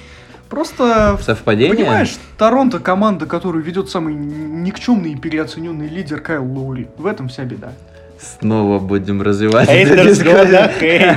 [0.49, 1.77] Просто Совпадение?
[1.77, 6.89] Понимаешь, Торонто команда, которую ведет самый никчемный и переоцененный лидер Кайл Лоури.
[6.97, 7.73] В этом вся беда.
[8.21, 11.17] Снова будем развивать Хейтерс года хейт.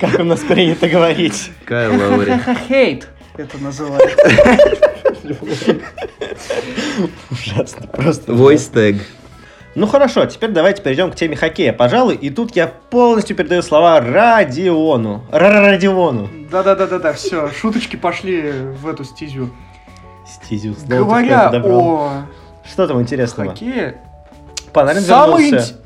[0.00, 1.50] Как у нас принято говорить.
[1.64, 2.32] Кайл Лаури.
[2.68, 4.10] Хейт это называют.
[7.30, 8.32] Ужасно, просто.
[8.32, 9.00] Voice tag.
[9.74, 12.14] Ну хорошо, теперь давайте перейдем к теме хоккея, пожалуй.
[12.14, 15.24] И тут я полностью передаю слова Радиону.
[15.32, 16.28] Ра-ра-радиону.
[16.50, 19.50] Да-да-да-да-да, все, шуточки пошли в эту стезю.
[20.48, 22.26] Ты Говоря о
[22.70, 23.50] Что там интересного?
[23.50, 23.96] хоккее,
[24.72, 25.44] Панарин самый...
[25.46, 25.76] вернулся.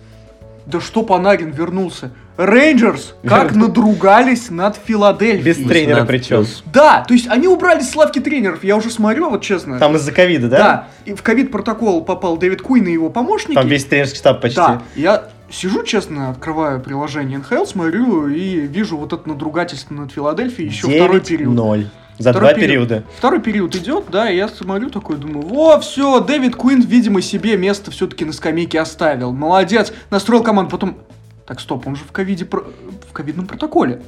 [0.67, 2.11] Да что Панарин вернулся?
[2.37, 5.43] Рейнджерс как надругались над Филадельфией.
[5.43, 6.47] Без тренера 18 причем.
[6.73, 9.79] Да, то есть они убрали с лавки тренеров, я уже смотрю, вот честно.
[9.79, 10.59] Там из-за ковида, да?
[10.59, 13.55] Да, и в ковид-протокол попал Дэвид Куин и его помощники.
[13.55, 14.57] Там весь тренерский штаб почти.
[14.57, 20.69] Да, я сижу, честно, открываю приложение НХЛ, смотрю и вижу вот это надругательство над Филадельфией,
[20.69, 21.55] еще второй период.
[21.57, 21.87] 9-0.
[22.19, 22.89] За Второй два период.
[22.89, 23.05] периода.
[23.19, 27.59] Второй период идет, да, и я смотрю такой, думаю, во, все, Дэвид Куин, видимо, себе
[27.59, 29.33] место все-таки на скамейке оставил.
[29.33, 30.99] Молодец, настроил команду, потом...
[31.47, 34.03] Так, стоп, он же в ковиде, в ковидном протоколе.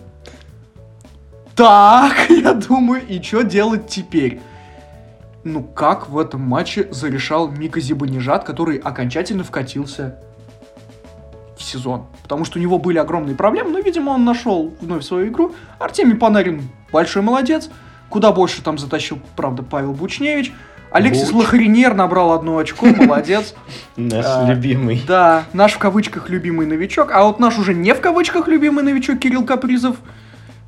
[1.55, 4.41] Так, я думаю, и что делать теперь?
[5.45, 10.19] Ну, как в этом матче зарешал Мика Зибанижат, который окончательно вкатился
[11.57, 12.07] в сезон.
[12.23, 15.55] Потому что у него были огромные проблемы, но, видимо, он нашел вновь свою игру.
[15.79, 17.71] Артемий Панарин большой молодец.
[18.09, 20.53] Куда больше там затащил, правда, Павел Бучневич.
[20.91, 21.45] Алексис Буч.
[21.45, 23.55] Лохаринер набрал одно очко, молодец.
[23.97, 25.03] Наш А, любимый.
[25.07, 29.19] Да, наш в кавычках любимый новичок, а вот наш уже не в кавычках любимый новичок
[29.19, 29.97] Кирилл Капризов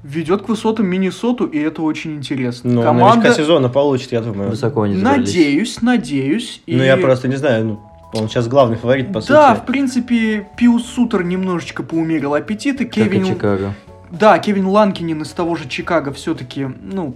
[0.03, 2.71] ведет к высотам Миннесоту, и это очень интересно.
[2.73, 4.51] Ну, Команда, новичка сезона получит, я думаю.
[4.51, 5.27] Высоко они забрались.
[5.29, 6.63] надеюсь, надеюсь.
[6.67, 7.81] Ну, и- я просто не знаю, ну,
[8.15, 9.67] он сейчас главный фаворит, по да, в сути.
[9.67, 12.85] принципе, Пиус Сутер немножечко поумерил аппетиты.
[12.87, 13.75] Как и Кевин, Чикаго.
[14.11, 17.15] да, Кевин Ланкинин из того же Чикаго все-таки, ну,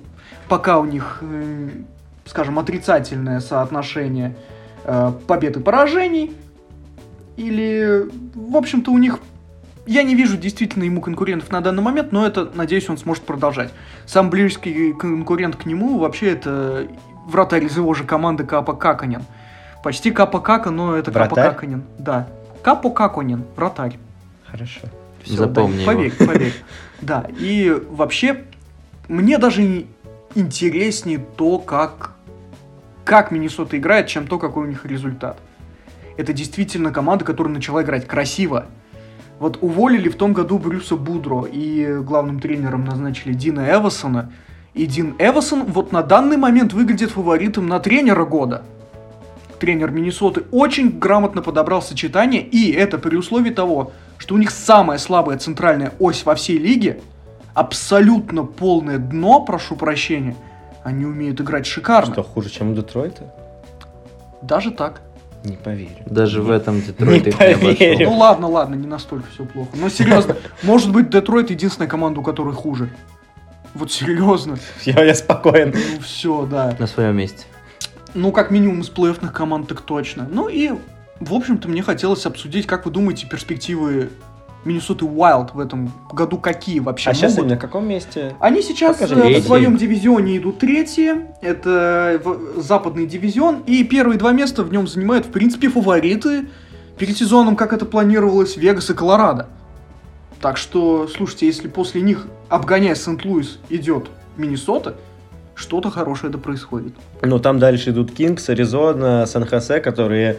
[0.49, 1.69] пока у них, э,
[2.25, 4.37] скажем, отрицательное соотношение
[4.85, 6.33] э, побед и поражений.
[7.37, 9.19] Или, в общем-то, у них...
[9.87, 13.71] Я не вижу действительно ему конкурентов на данный момент, но это, надеюсь, он сможет продолжать.
[14.07, 16.89] Сам близкий конкурент к нему вообще это
[17.27, 19.25] вратарь из его же команды Капа Каканин.
[19.83, 21.55] Почти Капа Кака, но это Капа Вратарь?
[21.55, 21.83] Каканин.
[21.99, 22.29] Да.
[22.63, 23.99] Капо Каконин, вратарь.
[24.47, 24.81] Хорошо.
[25.23, 25.93] Всё, Запомни да, его.
[25.93, 26.55] Поверь, поверь.
[27.03, 28.45] Да, и вообще,
[29.09, 29.87] мне даже
[30.35, 32.14] интереснее то, как,
[33.05, 35.39] как Миннесота играет, чем то, какой у них результат.
[36.17, 38.67] Это действительно команда, которая начала играть красиво.
[39.39, 44.33] Вот уволили в том году Брюса Будро и главным тренером назначили Дина Эвасона.
[44.75, 48.65] И Дин Эвасон вот на данный момент выглядит фаворитом на тренера года.
[49.59, 54.99] Тренер Миннесоты очень грамотно подобрал сочетание, и это при условии того, что у них самая
[54.99, 57.01] слабая центральная ось во всей лиге,
[57.55, 60.37] абсолютно полное дно, прошу прощения,
[60.85, 62.13] они умеют играть шикарно.
[62.13, 63.25] Что, хуже, чем у Детройта?
[64.43, 65.01] Даже так.
[65.43, 65.91] Не поверю.
[66.07, 67.95] Даже в этом Не Детройт их не поверю.
[67.95, 68.13] обошел.
[68.13, 69.71] Ну ладно, ладно, не настолько все плохо.
[69.75, 72.91] Но серьезно, может быть, Детройт единственная команда, у которой хуже.
[73.75, 74.57] Вот серьезно.
[74.85, 75.75] Я, я спокоен.
[75.75, 76.77] Ну все, да.
[76.79, 77.47] На своем месте.
[78.15, 80.29] Ну, как минимум из плей-оффных команд так точно.
[80.31, 80.71] Ну и,
[81.19, 84.11] в общем-то, мне хотелось обсудить, как вы думаете, перспективы
[84.65, 87.45] Миннесоты Уайлд в этом году какие вообще А сейчас могут?
[87.45, 88.35] они на каком месте?
[88.41, 89.15] Они сейчас Покажи.
[89.21, 91.15] э, в своем дивизионе идут третьи.
[91.43, 93.63] Это в- западный дивизион.
[93.67, 96.47] И первые два места в нем занимают, в принципе, фавориты.
[96.99, 99.49] Перед сезоном, как это планировалось, Вегас и Колорадо.
[100.41, 104.95] Так что, слушайте, если после них, обгоняя Сент-Луис, идет Миннесота,
[105.55, 106.95] что-то хорошее да происходит.
[107.23, 110.39] Ну, там дальше идут Кингс, Аризона, Сан-Хосе, которые,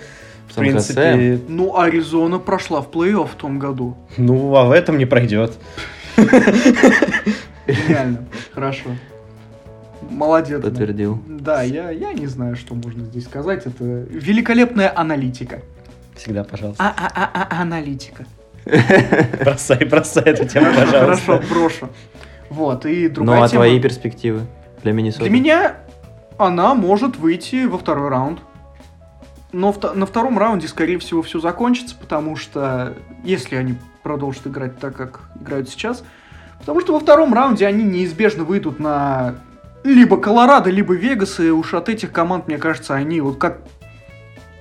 [0.50, 3.98] в принципе, Ну, Аризона прошла в плей-офф в том году.
[4.18, 5.54] ну, а в этом не пройдет.
[7.68, 8.26] Реально.
[8.54, 8.90] Хорошо.
[10.10, 10.62] Молодец.
[10.62, 11.20] Подтвердил.
[11.28, 13.66] Да, я, я не знаю, что можно здесь сказать.
[13.66, 15.62] Это великолепная аналитика.
[16.16, 16.84] Всегда, пожалуйста.
[16.84, 18.26] А-а-а-а, аналитика.
[19.44, 21.00] Бросай, бросай эту тему, пожалуйста.
[21.26, 21.90] хорошо, брошу.
[22.50, 24.42] Вот, и другая Ну а твои перспективы
[24.84, 25.24] для Миннесоты?
[25.24, 25.76] Для меня
[26.38, 28.40] она может выйти во второй раунд.
[29.56, 34.78] Но в- на втором раунде, скорее всего, все закончится, потому что если они продолжат играть
[34.80, 36.04] так, как играют сейчас,
[36.60, 39.36] потому что во втором раунде они неизбежно выйдут на
[39.86, 43.60] либо Колорадо, либо Вегас, и уж от этих команд, мне кажется, они вот как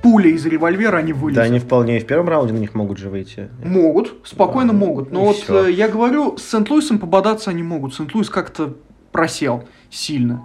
[0.00, 1.42] пуля из револьвера, они Да, вылезут.
[1.44, 3.48] они вполне и в первом раунде на них могут же выйти.
[3.64, 5.11] Могут, спокойно А, могут.
[5.11, 5.66] Но вот всё.
[5.66, 7.94] э, я говорю, с Сент-Луисом пободаться они могут.
[7.94, 8.74] Сент-Луис как-то
[9.11, 10.42] просел сильно.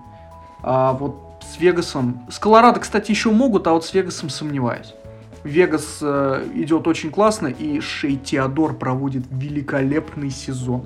[0.63, 1.19] А вот
[1.53, 2.25] с Вегасом...
[2.29, 4.93] С Колорадо, кстати, еще могут, а вот с Вегасом сомневаюсь.
[5.43, 10.85] Вегас э, идет очень классно, и Шей Теодор проводит великолепный сезон.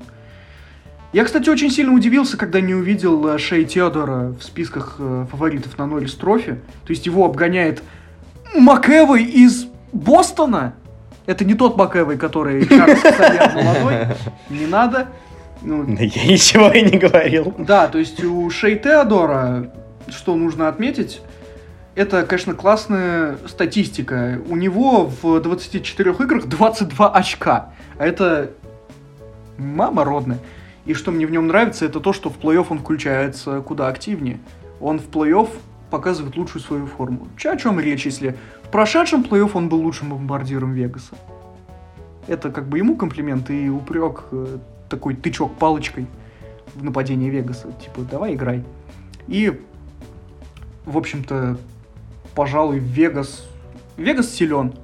[1.12, 5.76] Я, кстати, очень сильно удивился, когда не увидел э, Шей Теодора в списках э, фаворитов
[5.76, 6.60] на Norris Trophy.
[6.84, 7.82] То есть его обгоняет
[8.54, 10.74] Макэвой из Бостона.
[11.26, 13.02] Это не тот Макэвой, который Чарльз
[13.54, 14.08] молодой.
[14.50, 15.08] Не надо.
[15.62, 17.54] Ну, Да я ничего и не говорил.
[17.58, 19.72] да, то есть у Шей Теодора,
[20.08, 21.20] что нужно отметить,
[21.94, 24.40] это, конечно, классная статистика.
[24.48, 27.72] У него в 24 играх 22 очка.
[27.98, 28.50] А это
[29.58, 30.38] мама родная.
[30.86, 34.38] И что мне в нем нравится, это то, что в плей-офф он включается куда активнее.
[34.80, 35.48] Он в плей-офф
[35.90, 37.28] показывает лучшую свою форму.
[37.36, 41.14] Че о чем речь, если в прошедшем плей-офф он был лучшим бомбардиром Вегаса?
[42.26, 46.06] Это как бы ему комплимент и упрек, э, такой тычок палочкой
[46.74, 47.68] в нападении Вегаса.
[47.82, 48.64] Типа, давай играй.
[49.28, 49.60] И,
[50.84, 51.56] в общем-то,
[52.34, 53.44] пожалуй, Вегас...
[53.96, 54.74] Вегас силен.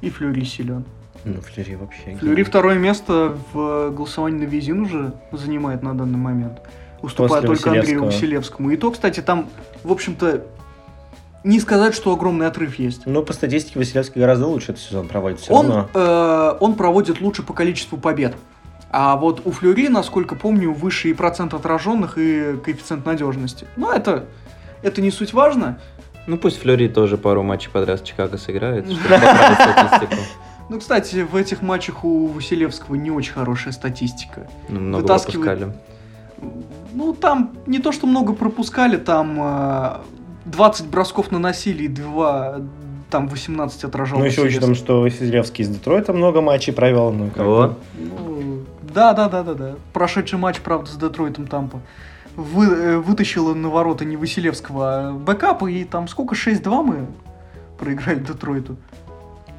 [0.00, 0.84] И Флюри силен.
[1.24, 2.16] Ну, Флери вообще.
[2.16, 6.60] Флюри второе место в голосовании на Визин уже занимает на данный момент.
[7.02, 8.04] Уступая После только Андрею.
[8.04, 8.70] Василевскому.
[8.70, 9.48] И то, кстати, там,
[9.84, 10.46] в общем-то,
[11.44, 13.02] не сказать, что огромный отрыв есть.
[13.06, 15.88] Ну, по статистике Василевский гораздо лучше этот сезон проводит все Он, равно.
[15.94, 18.34] э, он проводит лучше по количеству побед.
[18.90, 23.66] А вот у Флюри, насколько помню, выше и процент отраженных, и коэффициент надежности.
[23.76, 24.26] Но это,
[24.82, 25.78] это не суть важно.
[26.26, 30.22] Ну пусть Флори тоже пару матчей подряд с Чикаго сыграет, чтобы статистику.
[30.68, 34.48] Ну, кстати, в этих матчах у Василевского не очень хорошая статистика.
[34.68, 35.58] Ну, много Вытаскивает.
[35.58, 35.76] пропускали.
[36.92, 39.96] Ну, там не то, что много пропускали, там э,
[40.44, 42.60] 20 бросков наносили и 2,
[43.10, 44.20] там 18 отражал.
[44.20, 47.10] Ну, еще учитывая, что Василевский из Детройта много матчей провел.
[47.10, 47.44] Ну, как.
[47.44, 49.74] Ну, да, да, да, да, да.
[49.92, 51.80] Прошедший матч, правда, с Детройтом Тампа.
[52.36, 57.06] Вы, э, вытащила на ворота не Василевского, а бэкапа, и там сколько, 6-2 мы
[57.78, 58.76] проиграли Детройту.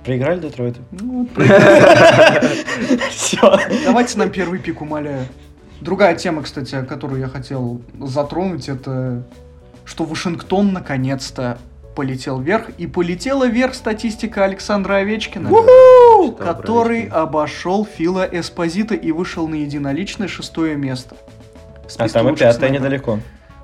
[0.03, 0.79] Проиграли Детройта.
[0.91, 2.99] Ну, вот проиграли.
[3.10, 3.60] Все.
[3.86, 5.25] Давайте нам первый пик, умоляю.
[5.79, 9.23] Другая тема, кстати, которую я хотел затронуть, это
[9.86, 11.60] что Вашингтон наконец-то
[11.95, 12.69] полетел вверх.
[12.77, 15.51] И полетела вверх статистика Александра Овечкина,
[16.39, 21.15] который обошел Фила Эспозита и вышел на единоличное шестое место.
[21.97, 22.82] А там и лучших пятое снайперов.
[22.82, 23.19] недалеко.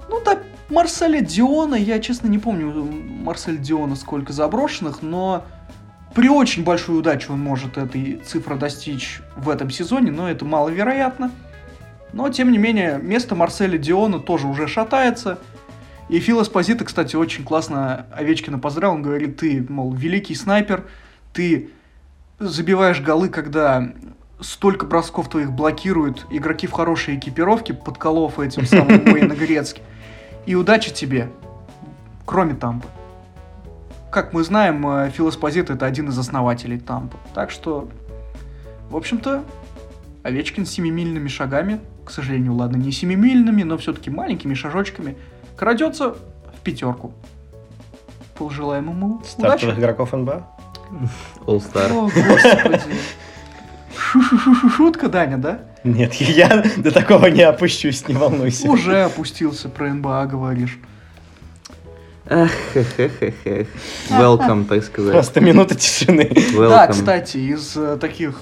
[0.10, 5.46] Ну да, Марселя Диона, я честно не помню, Марсель Диона сколько заброшенных, но
[6.14, 11.32] при очень большой удаче он может этой цифры достичь в этом сезоне, но это маловероятно.
[12.14, 15.40] Но, тем не менее, место Марселя Диона тоже уже шатается.
[16.10, 18.96] И Фил Эспозито, кстати, очень классно Овечкина поздравил.
[18.96, 20.86] Он говорит, ты, мол, великий снайпер,
[21.34, 21.70] ты
[22.40, 23.92] забиваешь голы, когда
[24.40, 29.82] столько бросков твоих блокируют игроки в хорошей экипировке, подколов этим самым Уэйна Грецки.
[30.46, 31.30] И удачи тебе,
[32.26, 32.88] кроме Тампы.
[34.12, 37.18] Как мы знаем, э, Фил Эспозито это один из основателей Тампы.
[37.34, 37.90] Так что,
[38.90, 39.44] в общем-то,
[40.24, 45.18] Овечкин с семимильными шагами, к сожалению, ладно, не семимильными, но все-таки маленькими шажочками,
[45.56, 47.12] крадется в пятерку.
[48.38, 49.80] Пожелаем ему Стартовых удачи.
[49.80, 50.48] игроков НБА?
[51.46, 51.92] All Star.
[51.92, 52.96] О, господи.
[54.12, 55.60] Шу-шу-шу-шу, шутка, Даня, да?
[55.84, 58.70] Нет, я до такого не опущусь, не волнуйся.
[58.70, 60.80] Уже опустился про НБА, говоришь.
[62.26, 63.68] Эх, эх, эх, эх, эх.
[64.10, 65.12] Welcome, так сказать.
[65.12, 66.22] Просто минута тишины.
[66.22, 66.70] Welcome.
[66.70, 68.42] Да, кстати, из э, таких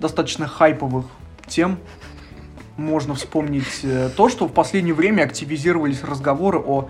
[0.00, 1.04] достаточно хайповых
[1.46, 1.78] тем
[2.78, 6.88] можно вспомнить э, то, что в последнее время активизировались разговоры о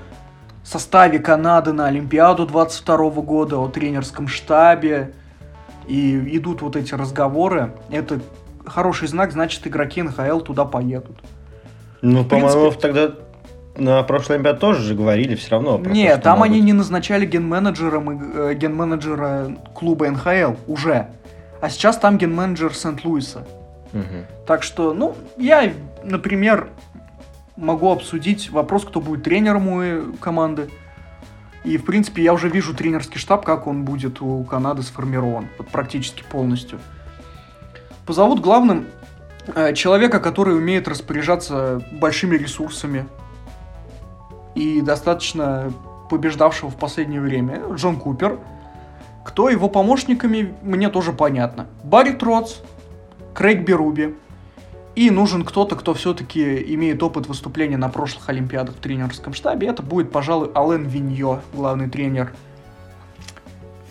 [0.62, 5.12] составе Канады на Олимпиаду 22 года, о тренерском штабе.
[5.86, 7.72] И идут вот эти разговоры.
[7.90, 8.20] Это
[8.64, 11.16] хороший знак, значит, игроки НХЛ туда поедут.
[12.02, 13.12] Ну, по-моему, тогда
[13.76, 15.78] на прошлой Олимпиаде тоже же говорили все равно.
[15.78, 16.66] про то, Нет, там они могут.
[16.66, 21.08] не назначали ген-менеджером э, ген-менеджера клуба НХЛ уже.
[21.60, 23.46] А сейчас там ген-менеджер Сент-Луиса.
[23.92, 24.26] Мгм.
[24.46, 25.72] Так что, ну, я,
[26.04, 26.68] например,
[27.56, 30.68] могу обсудить вопрос, кто будет тренером у э, команды.
[31.66, 35.48] И, в принципе, я уже вижу тренерский штаб, как он будет у Канады сформирован.
[35.58, 36.78] Вот практически полностью.
[38.06, 38.86] Позовут главным
[39.48, 43.08] э, человека, который умеет распоряжаться большими ресурсами.
[44.54, 45.72] И достаточно
[46.08, 47.60] побеждавшего в последнее время.
[47.74, 48.38] Джон Купер.
[49.24, 51.66] Кто его помощниками, мне тоже понятно.
[51.82, 52.58] Барри Троц,
[53.34, 54.14] Крейг Беруби.
[54.96, 59.68] И нужен кто-то, кто все-таки имеет опыт выступления на прошлых Олимпиадах в тренерском штабе.
[59.68, 62.32] Это будет, пожалуй, Ален Виньо, главный тренер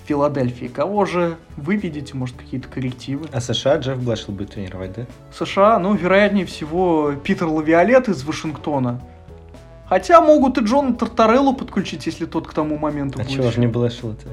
[0.05, 0.65] Филадельфии.
[0.65, 3.27] Кого же вы видите, может, какие-то коррективы?
[3.31, 5.05] А США Джефф Блэшел будет тренировать, да?
[5.31, 8.99] США, ну, вероятнее всего, Питер Лавиолет из Вашингтона.
[9.87, 13.31] Хотя могут и Джона Тартареллу подключить, если тот к тому моменту А будет.
[13.31, 14.27] чего же не Блэшел-то?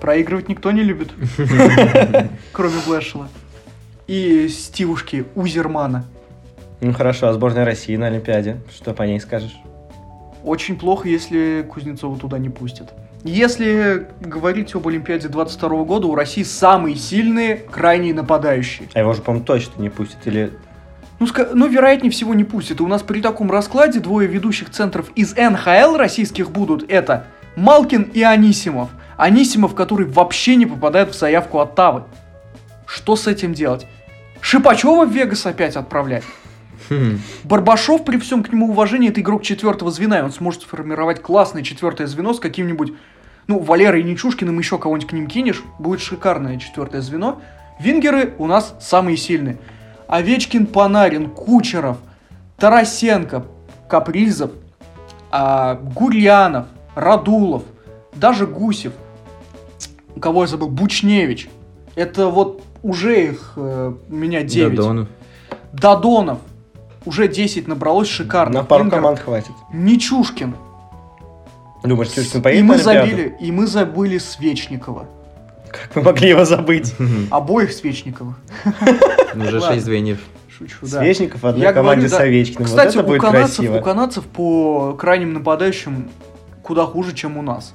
[0.00, 1.12] Проигрывать никто не любит,
[2.52, 3.28] кроме Блэшела.
[4.06, 6.04] И Стивушки Узермана.
[6.80, 8.58] Ну хорошо, а сборная России на Олимпиаде?
[8.74, 9.56] Что по ней скажешь?
[10.44, 12.92] Очень плохо, если Кузнецова туда не пустят.
[13.24, 18.88] Если говорить об Олимпиаде 22 года, у России самые сильные крайние нападающие.
[18.94, 20.18] А его же, по-моему, точно не пустят.
[20.26, 20.52] Или
[21.18, 22.78] Ну, ска- ну, вероятнее всего, не пустят.
[22.78, 26.88] И у нас при таком раскладе двое ведущих центров из НХЛ российских будут.
[26.88, 27.24] Это
[27.56, 28.90] Малкин и Анисимов.
[29.16, 32.04] Анисимов, который вообще не попадает в заявку Оттавы.
[32.86, 33.86] Что с этим делать?
[34.40, 36.24] Шипачева в Вегас опять отправлять?
[36.88, 37.18] Хм.
[37.44, 41.62] Барбашов, при всем к нему уважении, это игрок четвертого звена, и он сможет сформировать классное
[41.62, 42.92] четвертое звено с каким-нибудь,
[43.48, 47.40] ну, Валерой Нечушкиным, еще кого-нибудь к ним кинешь, будет шикарное четвертое звено.
[47.80, 49.58] Вингеры у нас самые сильные.
[50.06, 51.98] Овечкин, Панарин, Кучеров,
[52.56, 53.44] Тарасенко,
[53.88, 54.52] Капризов,
[55.30, 57.64] а, Гурьянов, Радулов,
[58.14, 58.92] даже Гусев.
[60.20, 60.68] Кого я забыл?
[60.68, 61.48] Бучневич.
[61.94, 64.74] Это вот уже их э, у меня 9.
[64.76, 65.08] Додонов.
[65.72, 66.38] Додонов.
[67.04, 68.60] Уже 10 набралось шикарно.
[68.60, 69.52] на пару команд хватит.
[69.72, 70.54] Нечушкин.
[71.84, 73.10] Думаешь, И поедет мы на Олимпиаду?
[73.10, 75.06] забили, и мы забыли Свечникова.
[75.70, 76.94] Как вы могли его забыть?
[77.30, 78.36] Обоих Свечниковых.
[79.34, 79.74] Уже Ладно.
[79.74, 80.18] шесть звеньев.
[80.48, 81.00] Шучу, да.
[81.00, 82.16] Свечников в одной Я команде говорю, да.
[82.16, 82.64] с Овечкиным.
[82.64, 83.76] Кстати, вот это у будет канадцев, красиво.
[83.78, 86.08] у канадцев по крайним нападающим
[86.62, 87.74] куда хуже, чем у нас.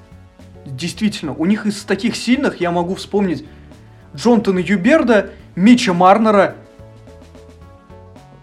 [0.65, 3.45] Действительно, у них из таких сильных я могу вспомнить
[4.15, 6.55] Джонтона Юберда, Мича Марнера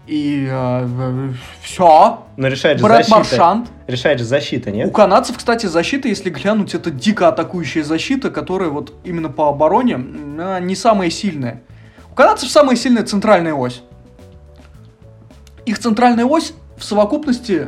[0.09, 0.51] и
[1.61, 2.25] все.
[2.35, 3.17] Но решает же Брат защита.
[3.17, 3.69] Маршант.
[3.85, 4.93] Решает же защита, У нет?
[4.93, 9.97] канадцев, кстати, защита, если глянуть, это дико атакующая защита, которая вот именно по обороне
[10.61, 11.61] не самая сильная.
[12.11, 13.83] У канадцев самая сильная центральная ось.
[15.65, 17.67] Их центральная ось в совокупности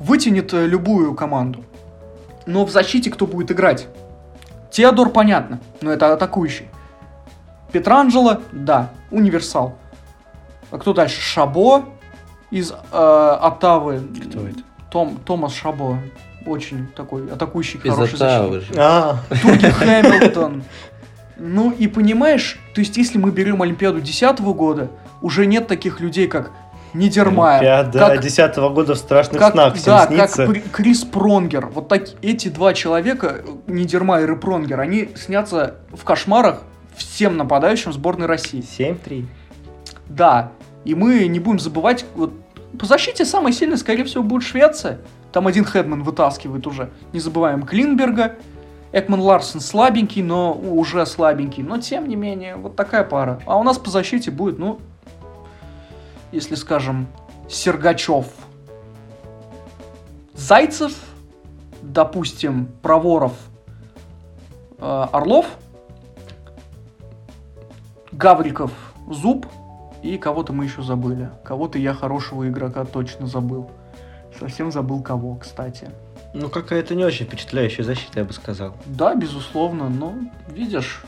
[0.00, 1.64] вытянет э, любую команду.
[2.46, 3.88] Но в защите кто будет играть?
[4.70, 6.68] Теодор, понятно, но это атакующий.
[7.72, 9.76] Петранджело, да, универсал.
[10.70, 11.20] А кто дальше?
[11.20, 11.84] Шабо
[12.50, 14.00] из э, Оттавы.
[14.28, 14.60] Кто это?
[14.90, 15.98] Том, Томас Шабо.
[16.46, 18.76] Очень такой атакующий, Из хороший Оттавы защитник.
[18.76, 18.80] же.
[18.82, 20.62] А, Туги Хэмилтон.
[21.38, 26.28] Ну и понимаешь, то есть если мы берем Олимпиаду 2010 года, уже нет таких людей,
[26.28, 26.50] как
[26.96, 30.46] Нидермайер, Олимпиада как, 10 года в страшных как, снах всем да, снится.
[30.46, 31.66] как Крис Пронгер.
[31.66, 36.62] Вот так, эти два человека, Нидермайер и Пронгер, они снятся в кошмарах
[36.96, 38.62] всем нападающим сборной России.
[38.62, 39.26] 7-3.
[40.08, 40.52] Да,
[40.84, 42.32] и мы не будем забывать, вот
[42.78, 44.98] по защите самой сильной, скорее всего, будет Швеция.
[45.32, 46.90] Там один Хедман вытаскивает уже.
[47.12, 48.36] Не забываем Клинберга.
[48.92, 51.62] Экман Ларсен слабенький, но уже слабенький.
[51.62, 53.40] Но тем не менее, вот такая пара.
[53.44, 54.78] А у нас по защите будет, ну,
[56.36, 57.06] если скажем,
[57.48, 58.26] Сергачев.
[60.34, 60.92] Зайцев,
[61.80, 63.32] допустим, Проворов,
[64.78, 65.46] э, Орлов,
[68.12, 68.70] Гавриков,
[69.10, 69.46] Зуб
[70.02, 71.30] и кого-то мы еще забыли.
[71.42, 73.70] Кого-то я хорошего игрока точно забыл.
[74.38, 75.88] Совсем забыл кого, кстати.
[76.34, 78.76] Ну, какая-то не очень впечатляющая защита, я бы сказал.
[78.84, 80.12] Да, безусловно, но
[80.48, 81.02] видишь,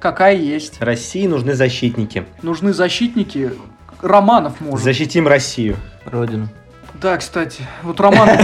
[0.00, 0.80] какая есть.
[0.80, 2.24] России нужны защитники.
[2.40, 3.52] Нужны защитники.
[4.02, 4.84] Романов может.
[4.84, 5.76] Защитим Россию.
[6.04, 6.48] Родину.
[6.94, 8.40] Да, кстати, вот Романов...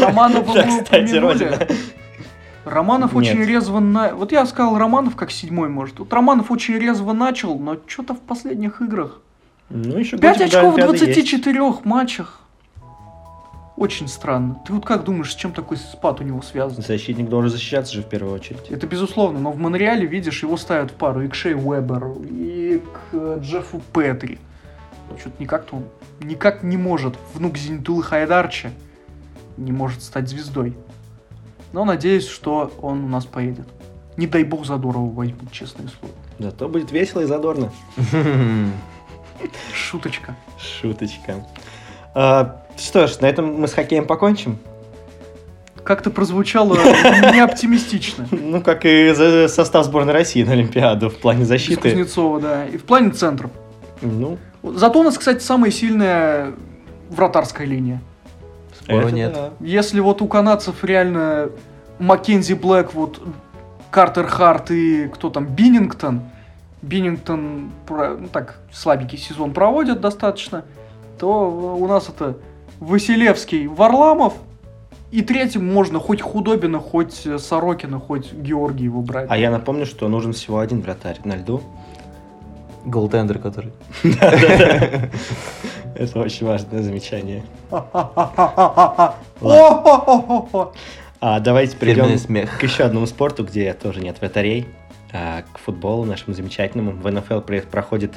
[0.00, 1.44] Романова Да, мы кстати, упомянули.
[1.44, 1.66] Родина.
[2.64, 3.22] Романов Нет.
[3.22, 3.78] очень резво...
[3.80, 5.98] на- Вот я сказал Романов как седьмой, может.
[6.00, 9.20] Вот Романов очень резво начал, но что-то в последних играх.
[9.70, 11.30] Ну, еще 5 годик до очков в Олимпиады есть.
[11.30, 12.40] 24 матчах.
[13.76, 14.58] Очень странно.
[14.66, 16.82] Ты вот как думаешь, с чем такой спад у него связан?
[16.82, 18.70] Защитник должен защищаться же в первую очередь.
[18.70, 22.78] Это безусловно, но в Монреале, видишь, его ставят в пару и к Шей Уэберу, и
[22.78, 24.38] к э, Джеффу Петри.
[25.18, 25.84] Что-то никак-то он
[26.20, 27.16] никак не может.
[27.34, 28.70] Внук Зенитулы Хайдарча
[29.58, 30.74] не может стать звездой.
[31.72, 33.68] Но надеюсь, что он у нас поедет.
[34.16, 36.14] Не дай бог Задорова возьмут, честное слово.
[36.38, 37.70] Зато будет весело и задорно.
[39.74, 40.34] Шуточка.
[40.58, 41.46] Шуточка.
[42.14, 44.58] А, что ж, на этом мы с хоккеем покончим.
[45.84, 46.74] Как-то прозвучало
[47.32, 48.26] не оптимистично.
[48.30, 51.90] Ну, как и за- состав сборной России на Олимпиаду в плане защиты.
[51.90, 52.64] Кузнецова, да.
[52.66, 53.50] И в плане центров.
[54.00, 56.52] Ну, Зато у нас, кстати, самая сильная
[57.08, 58.02] вратарская линия.
[58.74, 59.32] Спору это нет.
[59.32, 59.50] да.
[59.60, 61.50] Если вот у канадцев реально
[61.98, 63.22] Маккензи Блэк, вот
[63.90, 66.22] Картер Харт и кто там, Биннингтон,
[66.82, 70.64] Биннингтон ну, так слабенький сезон проводят достаточно,
[71.18, 72.36] то у нас это
[72.80, 74.34] Василевский, Варламов,
[75.10, 79.26] и третьим можно хоть Худобина, хоть э, Сорокина, хоть Георгиева брать.
[79.30, 81.62] А я напомню, что нужен всего один вратарь на льду.
[82.84, 83.72] Голтендер, который.
[85.94, 87.44] Это очень важное замечание.
[91.20, 92.58] А давайте перейдем смех.
[92.58, 94.66] к еще одному спорту, где тоже нет вратарей.
[95.12, 96.92] а, к футболу нашему замечательному.
[96.92, 98.14] В НФЛ проходит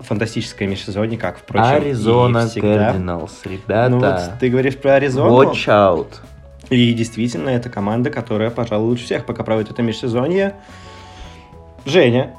[0.00, 2.92] фантастическое межсезонье, как, впрочем, Аризона и всегда.
[2.92, 4.28] Cardinals, Ну ребята.
[4.30, 5.42] вот ты говоришь про Аризону.
[5.42, 6.14] Watch out.
[6.70, 10.54] И действительно, это команда, которая, пожалуй, лучше всех пока проводит это межсезонье.
[11.84, 12.34] Женя.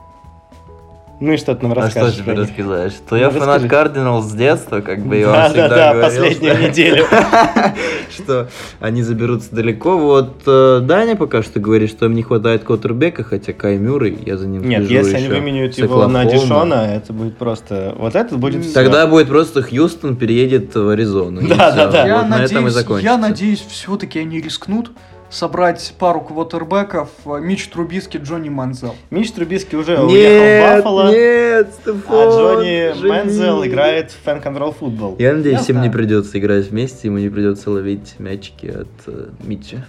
[1.21, 2.15] Ну и что ты нам А что расскажешь?
[2.15, 2.93] тебе рассказать?
[2.93, 3.63] Что я Ну, фанат.
[3.67, 7.05] Кардиналс с детства, как бы я вам Да, всегда да, да, говорил, последнюю что- неделю.
[8.09, 8.49] что
[8.79, 9.97] они заберутся далеко.
[9.97, 14.37] Вот э, Даня пока что говорит, что им не хватает Коттербека, хотя Кай Мюррей, я
[14.37, 16.25] за ним Нет, если они выменяют его на.
[16.25, 17.95] Дишона, это будет просто...
[17.97, 18.73] Вот это будет.
[18.73, 21.41] Тогда будет просто Хьюстон переедет в Аризону.
[21.41, 22.05] и Да, да, да.
[22.05, 24.91] И я надеюсь, все-таки они рискнут
[25.29, 28.95] собрать пару квотербеков э, Мич Трубиски, Джонни Манзел.
[29.11, 33.09] Мич Трубиски уже уехал в Нет, Баффало, нет, а Стефан, Джонни живи.
[33.09, 35.15] Мэнзел играет в Fan Control Football.
[35.19, 39.27] Я надеюсь, Я им не придется играть вместе, ему не придется ловить мячики от э,
[39.43, 39.85] Митча.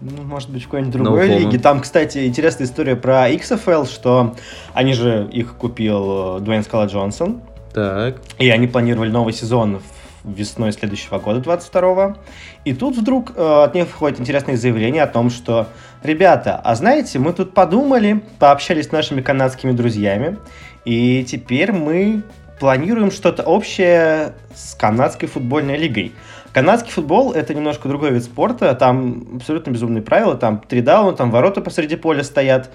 [0.00, 1.38] Ну, может быть, в какой-нибудь No другой homo.
[1.38, 1.58] лиге.
[1.58, 4.34] Там, кстати, интересная история про XFL, что
[4.74, 7.40] они же их купил э, Дуэйн Скала Джонсон,
[7.72, 9.93] Так, и они планировали новый сезон в-
[10.24, 12.16] весной следующего года, 22-го.
[12.64, 15.68] И тут вдруг э, от них входит интересное заявление о том, что
[16.02, 20.38] «Ребята, а знаете, мы тут подумали, пообщались с нашими канадскими друзьями,
[20.84, 22.22] и теперь мы
[22.58, 26.12] планируем что-то общее с канадской футбольной лигой».
[26.54, 31.32] Канадский футбол— это немножко другой вид спорта, там абсолютно безумные правила, там три дауна, там
[31.32, 32.70] ворота посреди поля стоят,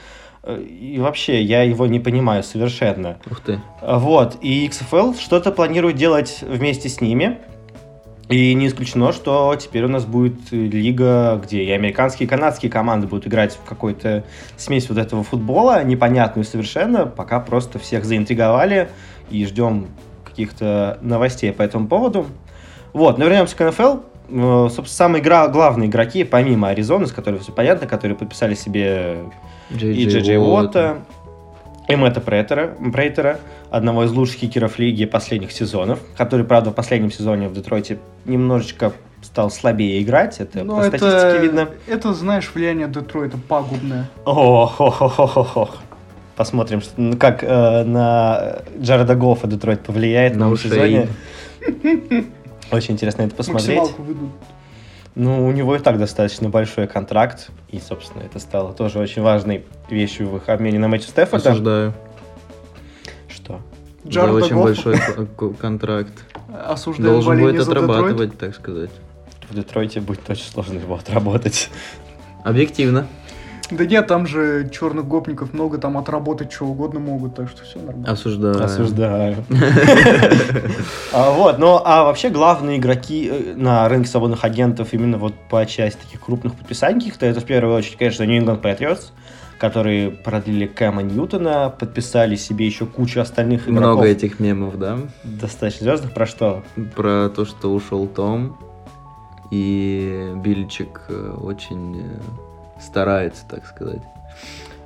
[0.48, 3.18] и вообще я его не понимаю совершенно.
[3.30, 3.60] ух ты.
[3.82, 7.40] Вот, и XFL что-то планирует делать вместе с ними.
[8.30, 12.72] И не исключено, что теперь у нас будет э, лига, где и американские, и канадские
[12.72, 14.24] команды будут играть в какой-то
[14.56, 18.90] смесь вот этого футбола, непонятную совершенно, пока просто всех заинтриговали
[19.32, 19.88] и ждем
[20.24, 22.28] каких-то новостей по этому поводу.
[22.94, 23.98] Вот, но вернемся к НФЛ.
[24.30, 29.18] Э, Собственно, самые игра- главные игроки, помимо Аризоны, с которой все понятно, которые подписали себе
[29.70, 31.00] и Джей Джей Уотта,
[31.88, 33.40] и Мэтта Прейтера, Прейтера,
[33.72, 38.94] одного из лучших кикеров лиги последних сезонов, который, правда, в последнем сезоне в Детройте немножечко
[39.22, 41.70] стал слабее играть, это Но по статистике видно.
[41.88, 44.10] это, знаешь, влияние Детройта пагубное.
[44.26, 45.78] Ох,
[46.36, 51.10] Посмотрим, что- ну, как э, на Джареда Гоффа Детройт повлияет в No новом сезоне.
[52.72, 53.78] Очень интересно это посмотреть.
[53.78, 54.30] Максималку выйдут.
[55.22, 59.66] Ну, у него и так достаточно большой контракт, и, собственно, это стало тоже очень важной
[59.90, 61.50] вещью в их обмене на Мэтью Стефорда.
[61.50, 61.94] Осуждаю.
[63.28, 63.60] Что?
[64.06, 66.14] За Джареда очень большой ко- ко- контракт.
[66.66, 68.92] осуждаем Должен будет отрабатывать, так сказать.
[69.50, 71.70] В Детройте будет очень сложно его отработать.
[72.46, 73.06] Объективно.
[73.72, 77.80] Да нет, там же черных гопников много, там отработать что угодно могут, так что все
[77.80, 78.12] нормально.
[78.12, 78.64] Осуждаю.
[78.64, 79.36] Осуждаю.
[81.14, 85.66] А, Вот, ну а вообще главные игроки э, на рынке свободных агентов именно вот по
[85.66, 89.12] части таких крупных подписаний, каких-то, это в первую очередь, конечно, New England Patriots,
[89.60, 93.96] которые продлили Кэма Ньютона, подписали себе еще кучу остальных игроков.
[93.96, 95.00] Много этих мемов, да?
[95.24, 96.64] Достаточно звездных, про что?
[96.96, 98.58] Про то, что ушел Том.
[99.52, 102.20] И Бильчик э, очень э,
[102.80, 104.02] старается, так сказать.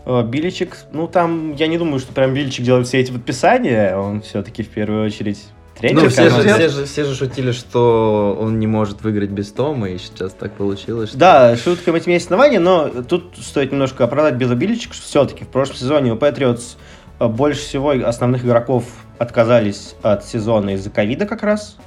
[0.06, 4.22] Э, Биличек, ну там, я не думаю, что прям Биличек делает все эти подписания, он
[4.22, 5.46] все-таки в первую очередь
[5.78, 9.52] тренер Ну, все же, все, же, все же шутили, что он не может выиграть без
[9.52, 11.10] Тома, и сейчас так получилось.
[11.10, 11.18] Что...
[11.18, 15.78] Да, шуткам этим есть основания, но тут стоит немножко оправдать Билла Биличек, все-таки в прошлом
[15.78, 16.76] сезоне у Патриотс
[17.20, 18.86] э, больше всего основных игроков
[19.20, 21.78] отказались от сезона из-за ковида как раз.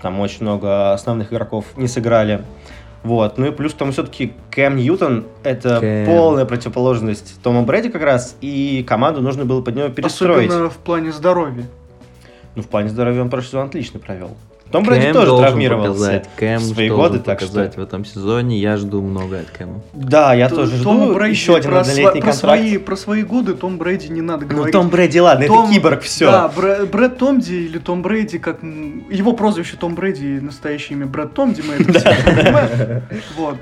[0.00, 2.42] Там очень много основных игроков не сыграли.
[3.02, 3.38] Вот.
[3.38, 6.06] Ну и плюс к тому все-таки Кэм Ньютон— это Кэм.
[6.06, 10.48] полная противоположность Тома Брэди как раз, и команду нужно было под него перестроить.
[10.48, 11.64] Особенно в плане здоровья.
[12.54, 14.36] Ну, в плане здоровья он прошлый сезон отлично провел.
[14.72, 17.48] Том Брэди Кэм тоже травмировался Кэм в свои годы, так что...
[17.48, 18.58] показать в этом сезоне.
[18.58, 19.80] Я жду много от Кэма.
[19.92, 23.22] Да, я Т- тоже Том жду Брэди еще один про, сва- про свои, про свои
[23.22, 24.72] годы Том Брэди не надо Ну, говорить.
[24.72, 26.30] Том Брэди, ладно, Том- это киборг, все.
[26.30, 31.34] Да, Брэ- Брэд Томди или Том Брэди, как его прозвище Том Брэди, настоящее имя Брэд
[31.34, 33.02] Томди, мы это все понимаем.
[33.36, 33.56] Вот.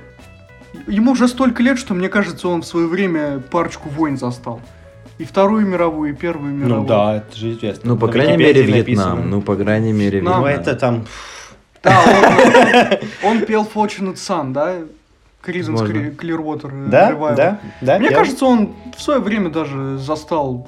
[0.86, 4.60] Ему уже столько лет, что мне кажется, он в свое время парочку войн застал.
[5.20, 6.80] И Вторую мировую, и Первую мировую.
[6.80, 7.90] Ну да, это же известно.
[7.90, 8.78] Ну, по На крайней мере, Вьетнам.
[8.78, 9.14] написано.
[9.22, 10.40] Ну, по крайней мере, Вьетнам.
[10.40, 11.04] Ну, это там...
[11.82, 12.00] Да,
[13.22, 14.76] он, он пел Fortunate Son, да?
[15.42, 15.82] Кризенс.
[16.18, 16.70] Клирвотер.
[16.88, 17.98] Да, да, да.
[17.98, 20.66] Мне я- кажется, он в свое время даже застал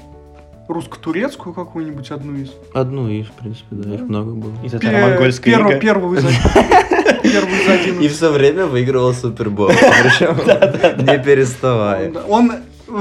[0.69, 2.51] русско-турецкую какую-нибудь одну из.
[2.75, 4.53] Одну из, в принципе, да, их много было.
[4.65, 5.81] Из Пе- татаро-монгольской перв- лиги.
[5.81, 6.25] Первую из
[7.23, 9.69] первую из И все время выигрывал Супербол.
[9.69, 10.37] Причем
[11.07, 12.13] не переставая.
[12.29, 12.53] Он,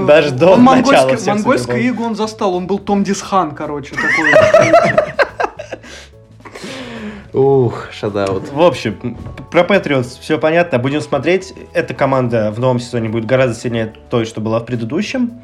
[0.08, 2.00] Даже до он начала всех монгольское Суперболов.
[2.00, 4.34] иго он застал, он был Том Дисхан, короче, такой.
[7.34, 8.52] Ух, шадаут.
[8.52, 9.18] В общем,
[9.52, 11.54] про Патриотс все понятно, будем смотреть.
[11.74, 15.42] Эта команда в новом сезоне будет гораздо сильнее той, что была в предыдущем.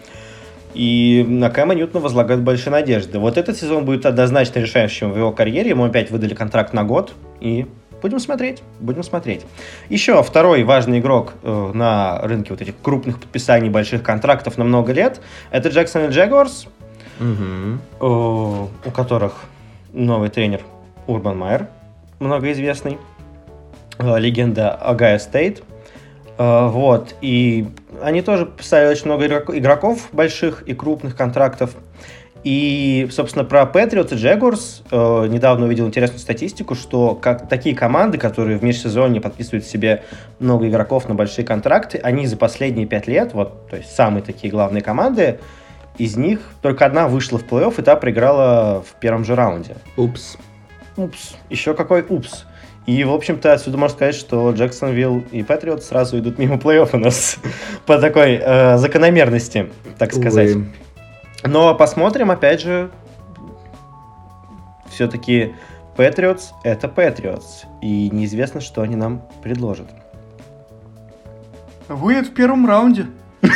[0.74, 3.20] И на Кэма Ньютона возлагают большие надежды.
[3.20, 5.70] Вот этот сезон будет однозначно решающим в его карьере.
[5.70, 7.14] Ему опять выдали контракт на год.
[7.40, 7.66] И
[8.02, 9.46] будем смотреть, будем смотреть.
[9.90, 14.94] Еще второй важный игрок э, на рынке вот этих крупных подписаний больших контрактов на много
[14.94, 15.22] лет.
[15.52, 16.08] Это Джексон и
[17.20, 17.82] Мгм.
[18.00, 19.34] э, у которых
[19.94, 20.62] новый тренер
[21.08, 21.68] Урбан Майер,
[22.20, 22.98] многоизвестный,
[23.98, 25.64] э, легенда Агая Стейт.
[26.38, 27.68] Э, Вот, и
[28.04, 31.76] они тоже писали очень много игрок- игроков больших и крупных контрактов.
[32.50, 38.18] И, собственно, про Patriots и Jaguars э, недавно увидел интересную статистику, что как, такие команды,
[38.18, 40.06] которые в межсезонье подписывают себе
[40.40, 44.50] много игроков на большие контракты, они за последние пять лет, вот, то есть самые такие
[44.50, 45.42] главные команды,
[45.98, 49.76] из них только одна вышла в плей-офф, и та проиграла в первом же раунде.
[49.98, 50.38] Упс.
[50.96, 51.36] Упс.
[51.50, 52.46] Еще какой упс.
[52.86, 56.98] И, в общем-то, отсюда можно сказать, что Джексонвилл и Патриот сразу идут мимо плей-офф у
[56.98, 57.40] нас
[57.86, 60.56] по такой э, закономерности, так сказать.
[60.56, 60.68] Увы.
[61.48, 62.92] Но посмотрим, опять же,
[64.90, 65.54] все-таки
[65.96, 69.88] Патриотс— это Патриотс, и неизвестно, что они нам предложат.
[71.88, 73.08] Выйдет в первом раунде.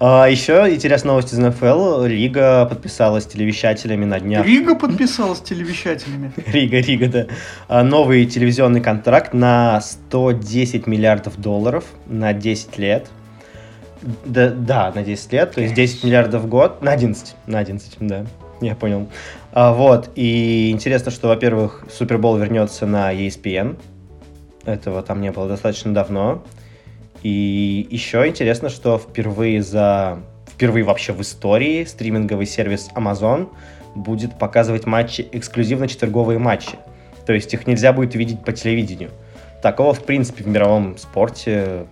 [0.00, 2.04] А еще интересная новость из НФЛ.
[2.04, 4.46] Лига подписалась с телевещателями на днях.
[4.46, 6.32] Рига подписалась с телевещателями.
[6.46, 7.26] Рига, Рига, да.
[7.66, 13.08] А, Новый телевизионный контракт на 110 миллиардов долларов на 10 лет.
[14.24, 17.96] Да, да, на 10 лет, то есть 10 миллиардов в год, на 11, на 11,
[18.00, 18.26] да,
[18.60, 19.08] я понял.
[19.52, 23.76] А, вот, и интересно, что, во-первых, Супербол вернется на ESPN,
[24.64, 26.42] этого там не было достаточно давно.
[27.22, 33.48] И еще интересно, что впервые за впервые вообще в истории стриминговый сервис Amazon
[33.94, 36.76] будет показывать матчи, эксклюзивно четверговые матчи.
[37.26, 39.10] То есть их нельзя будет видеть по телевидению.
[39.62, 41.86] Такого, в принципе, в мировом спорте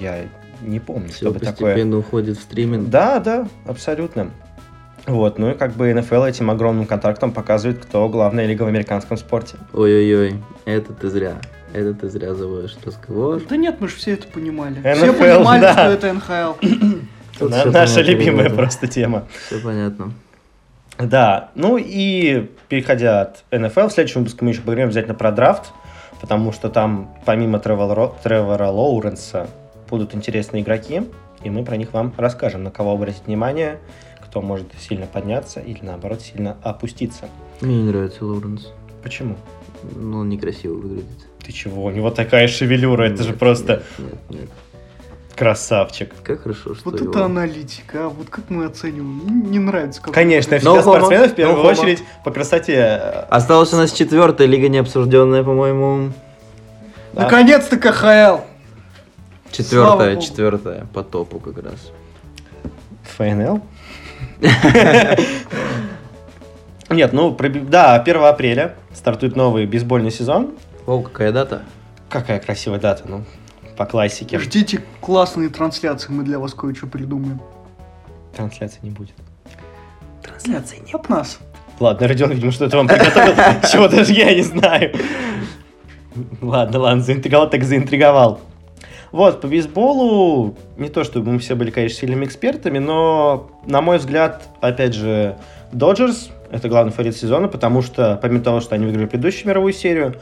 [0.00, 0.20] я
[0.62, 1.70] не помню, Все чтобы такое...
[1.70, 2.88] постепенно уходит в стриминг.
[2.88, 4.30] Да, да, абсолютно.
[5.06, 9.16] Вот, ну и как бы НФЛ этим огромным контрактом показывает, кто главная лига в американском
[9.16, 9.56] спорте.
[9.72, 11.38] Ой-ой-ой, это ты зря.
[11.72, 13.42] Это ты зря заводишь разговор.
[13.48, 14.76] Да нет, мы же все это понимали.
[14.82, 15.72] NFL, все понимали, да.
[15.72, 17.00] что это НХЛ.
[17.48, 19.26] Наша понятно, любимая просто тема.
[19.46, 20.12] Все понятно.
[20.98, 25.72] Да, ну и переходя от НФЛ, в следующем выпуске мы еще поговорим обязательно про драфт,
[26.20, 29.48] потому что там помимо Тревора, Тревора Лоуренса
[29.92, 31.02] будут интересные игроки,
[31.44, 33.78] и мы про них вам расскажем, на кого обратить внимание,
[34.24, 37.28] кто может сильно подняться или наоборот сильно опуститься.
[37.60, 38.72] Мне не нравится Лоуренс.
[39.02, 39.36] Почему?
[39.94, 41.04] Ну, он некрасиво выглядит.
[41.44, 41.84] Ты чего?
[41.84, 44.48] У него такая шевелюра, это же Нет, просто Нет, нет, нет.
[45.36, 46.14] красавчик.
[46.22, 49.20] Как хорошо, что Вот его- это аналитика, а вот как мы оцениваем.
[49.26, 50.00] Не не нравится.
[50.00, 50.82] как Конечно, No всегда homo.
[50.82, 51.70] спортсменов в первую No homo.
[51.72, 52.74] очередь по красоте.
[52.76, 56.12] э, Осталась у нас четвертая лига необсужденная, по-моему.
[57.12, 57.22] да.
[57.24, 58.44] Наконец-то КХЛ!
[59.52, 61.92] Четвертая, четвертая по топу как раз.
[63.16, 63.60] ФНЛ?
[66.90, 67.36] Нет, ну,
[67.68, 70.52] да, 1 апреля стартует новый бейсбольный сезон.
[70.86, 71.62] О, какая дата?
[72.08, 73.24] Какая красивая дата, ну,
[73.76, 74.38] по классике.
[74.38, 77.40] Ждите классные трансляции, мы для вас кое-что придумаем.
[78.34, 79.14] Трансляции не будет.
[80.22, 81.38] Трансляции не От нас.
[81.80, 83.34] Ладно, Родион, видимо, что-то вам приготовил,
[83.72, 84.94] чего даже я не знаю.
[86.40, 88.40] Ладно, ладно, заинтриговал, так заинтриговал.
[89.12, 93.98] Вот, по бейсболу, не то чтобы мы все были, конечно, сильными экспертами, но, на мой
[93.98, 95.36] взгляд, опять же,
[95.70, 100.16] Доджерс– это главный фаворит сезона, потому что, помимо того, что они выиграли предыдущую мировую серию,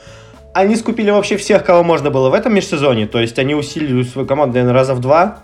[0.54, 4.26] они скупили вообще всех, кого можно было в этом межсезоне, то есть они усилили свою
[4.26, 5.38] команду, наверное, раза в два,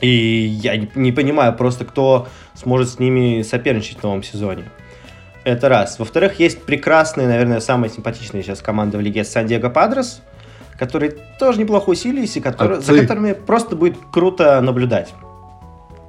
[0.00, 4.64] и я не, понимаю просто, кто сможет с ними соперничать в новом сезоне.
[5.44, 5.98] Это раз.
[6.00, 10.22] Во-вторых, есть прекрасные, наверное, самые симпатичные сейчас команды в лиге Сан-Диего Падрес,
[10.80, 15.12] которые тоже неплохо усилились, и которые, за которыми просто будет круто наблюдать.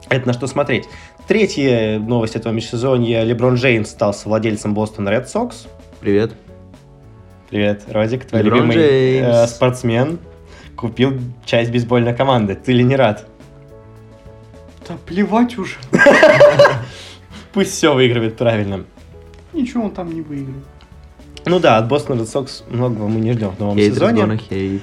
[0.08, 0.88] Это на что смотреть.
[1.28, 3.24] Третья новость этого межсезонья.
[3.24, 5.68] Леброн Джеймс стал владельцем Бостон Ред Сокс.
[6.00, 6.32] Привет.
[7.50, 10.20] Привет, Родик, твой Леброн любимый э, спортсмен
[10.78, 12.56] купил часть бейсбольной команды.
[12.56, 13.28] Ты ли не рад?
[14.88, 15.76] Да плевать уже.
[17.54, 18.86] Пусть все выигрывает правильно.
[19.52, 20.64] Ничего он там не выиграет.
[21.52, 24.22] Ну да, от Бостон Ред Сокс многого мы не ждем в новом Хейтерс сезоне.
[24.49, 24.80] hate.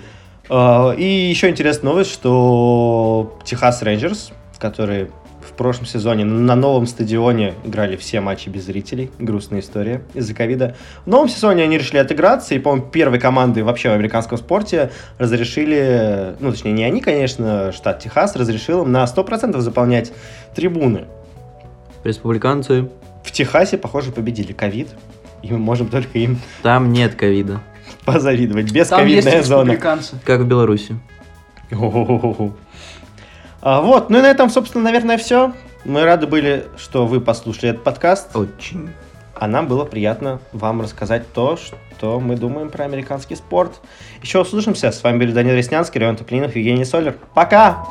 [0.50, 5.08] А, И еще интересная новость, что Техас Рейнджерс, которые
[5.40, 10.76] в прошлом сезоне на новом стадионе играли все матчи без зрителей, грустная история из-за ковида.
[11.06, 16.36] В новом сезоне они решили отыграться, и, по-моему, первой командой вообще в американском спорте разрешили,
[16.38, 20.12] ну, точнее, не они, конечно, штат Техас разрешил им на 100% заполнять
[20.54, 21.06] трибуны.
[22.04, 22.90] Республиканцы.
[23.24, 24.88] В Техасе, похоже, победили ковид,
[25.42, 27.60] и мы можем только им Там нет ковида.
[28.04, 28.66] позавидовать.
[28.66, 28.74] Там
[29.06, 29.76] есть Бесковидная зона.
[30.24, 30.96] Как в Беларуси.
[33.60, 35.52] А, вот, ну и на этом, собственно, наверное, все.
[35.84, 38.34] Мы рады были, что вы послушали этот подкаст.
[38.36, 38.90] Очень.
[39.34, 43.80] А нам было приятно вам рассказать то, что мы думаем про американский спорт.
[44.22, 44.90] Еще услышимся.
[44.90, 47.16] С вами были Данил Реснянский, Леон Туклинов, Евгений Солер.
[47.34, 47.84] Пока!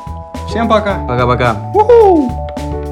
[0.50, 1.06] Всем пока.
[1.08, 2.87] Пока-пока.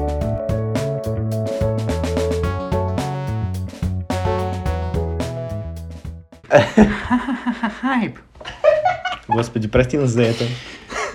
[7.80, 8.18] Хайп.
[9.28, 10.44] Господи, прости нас за это.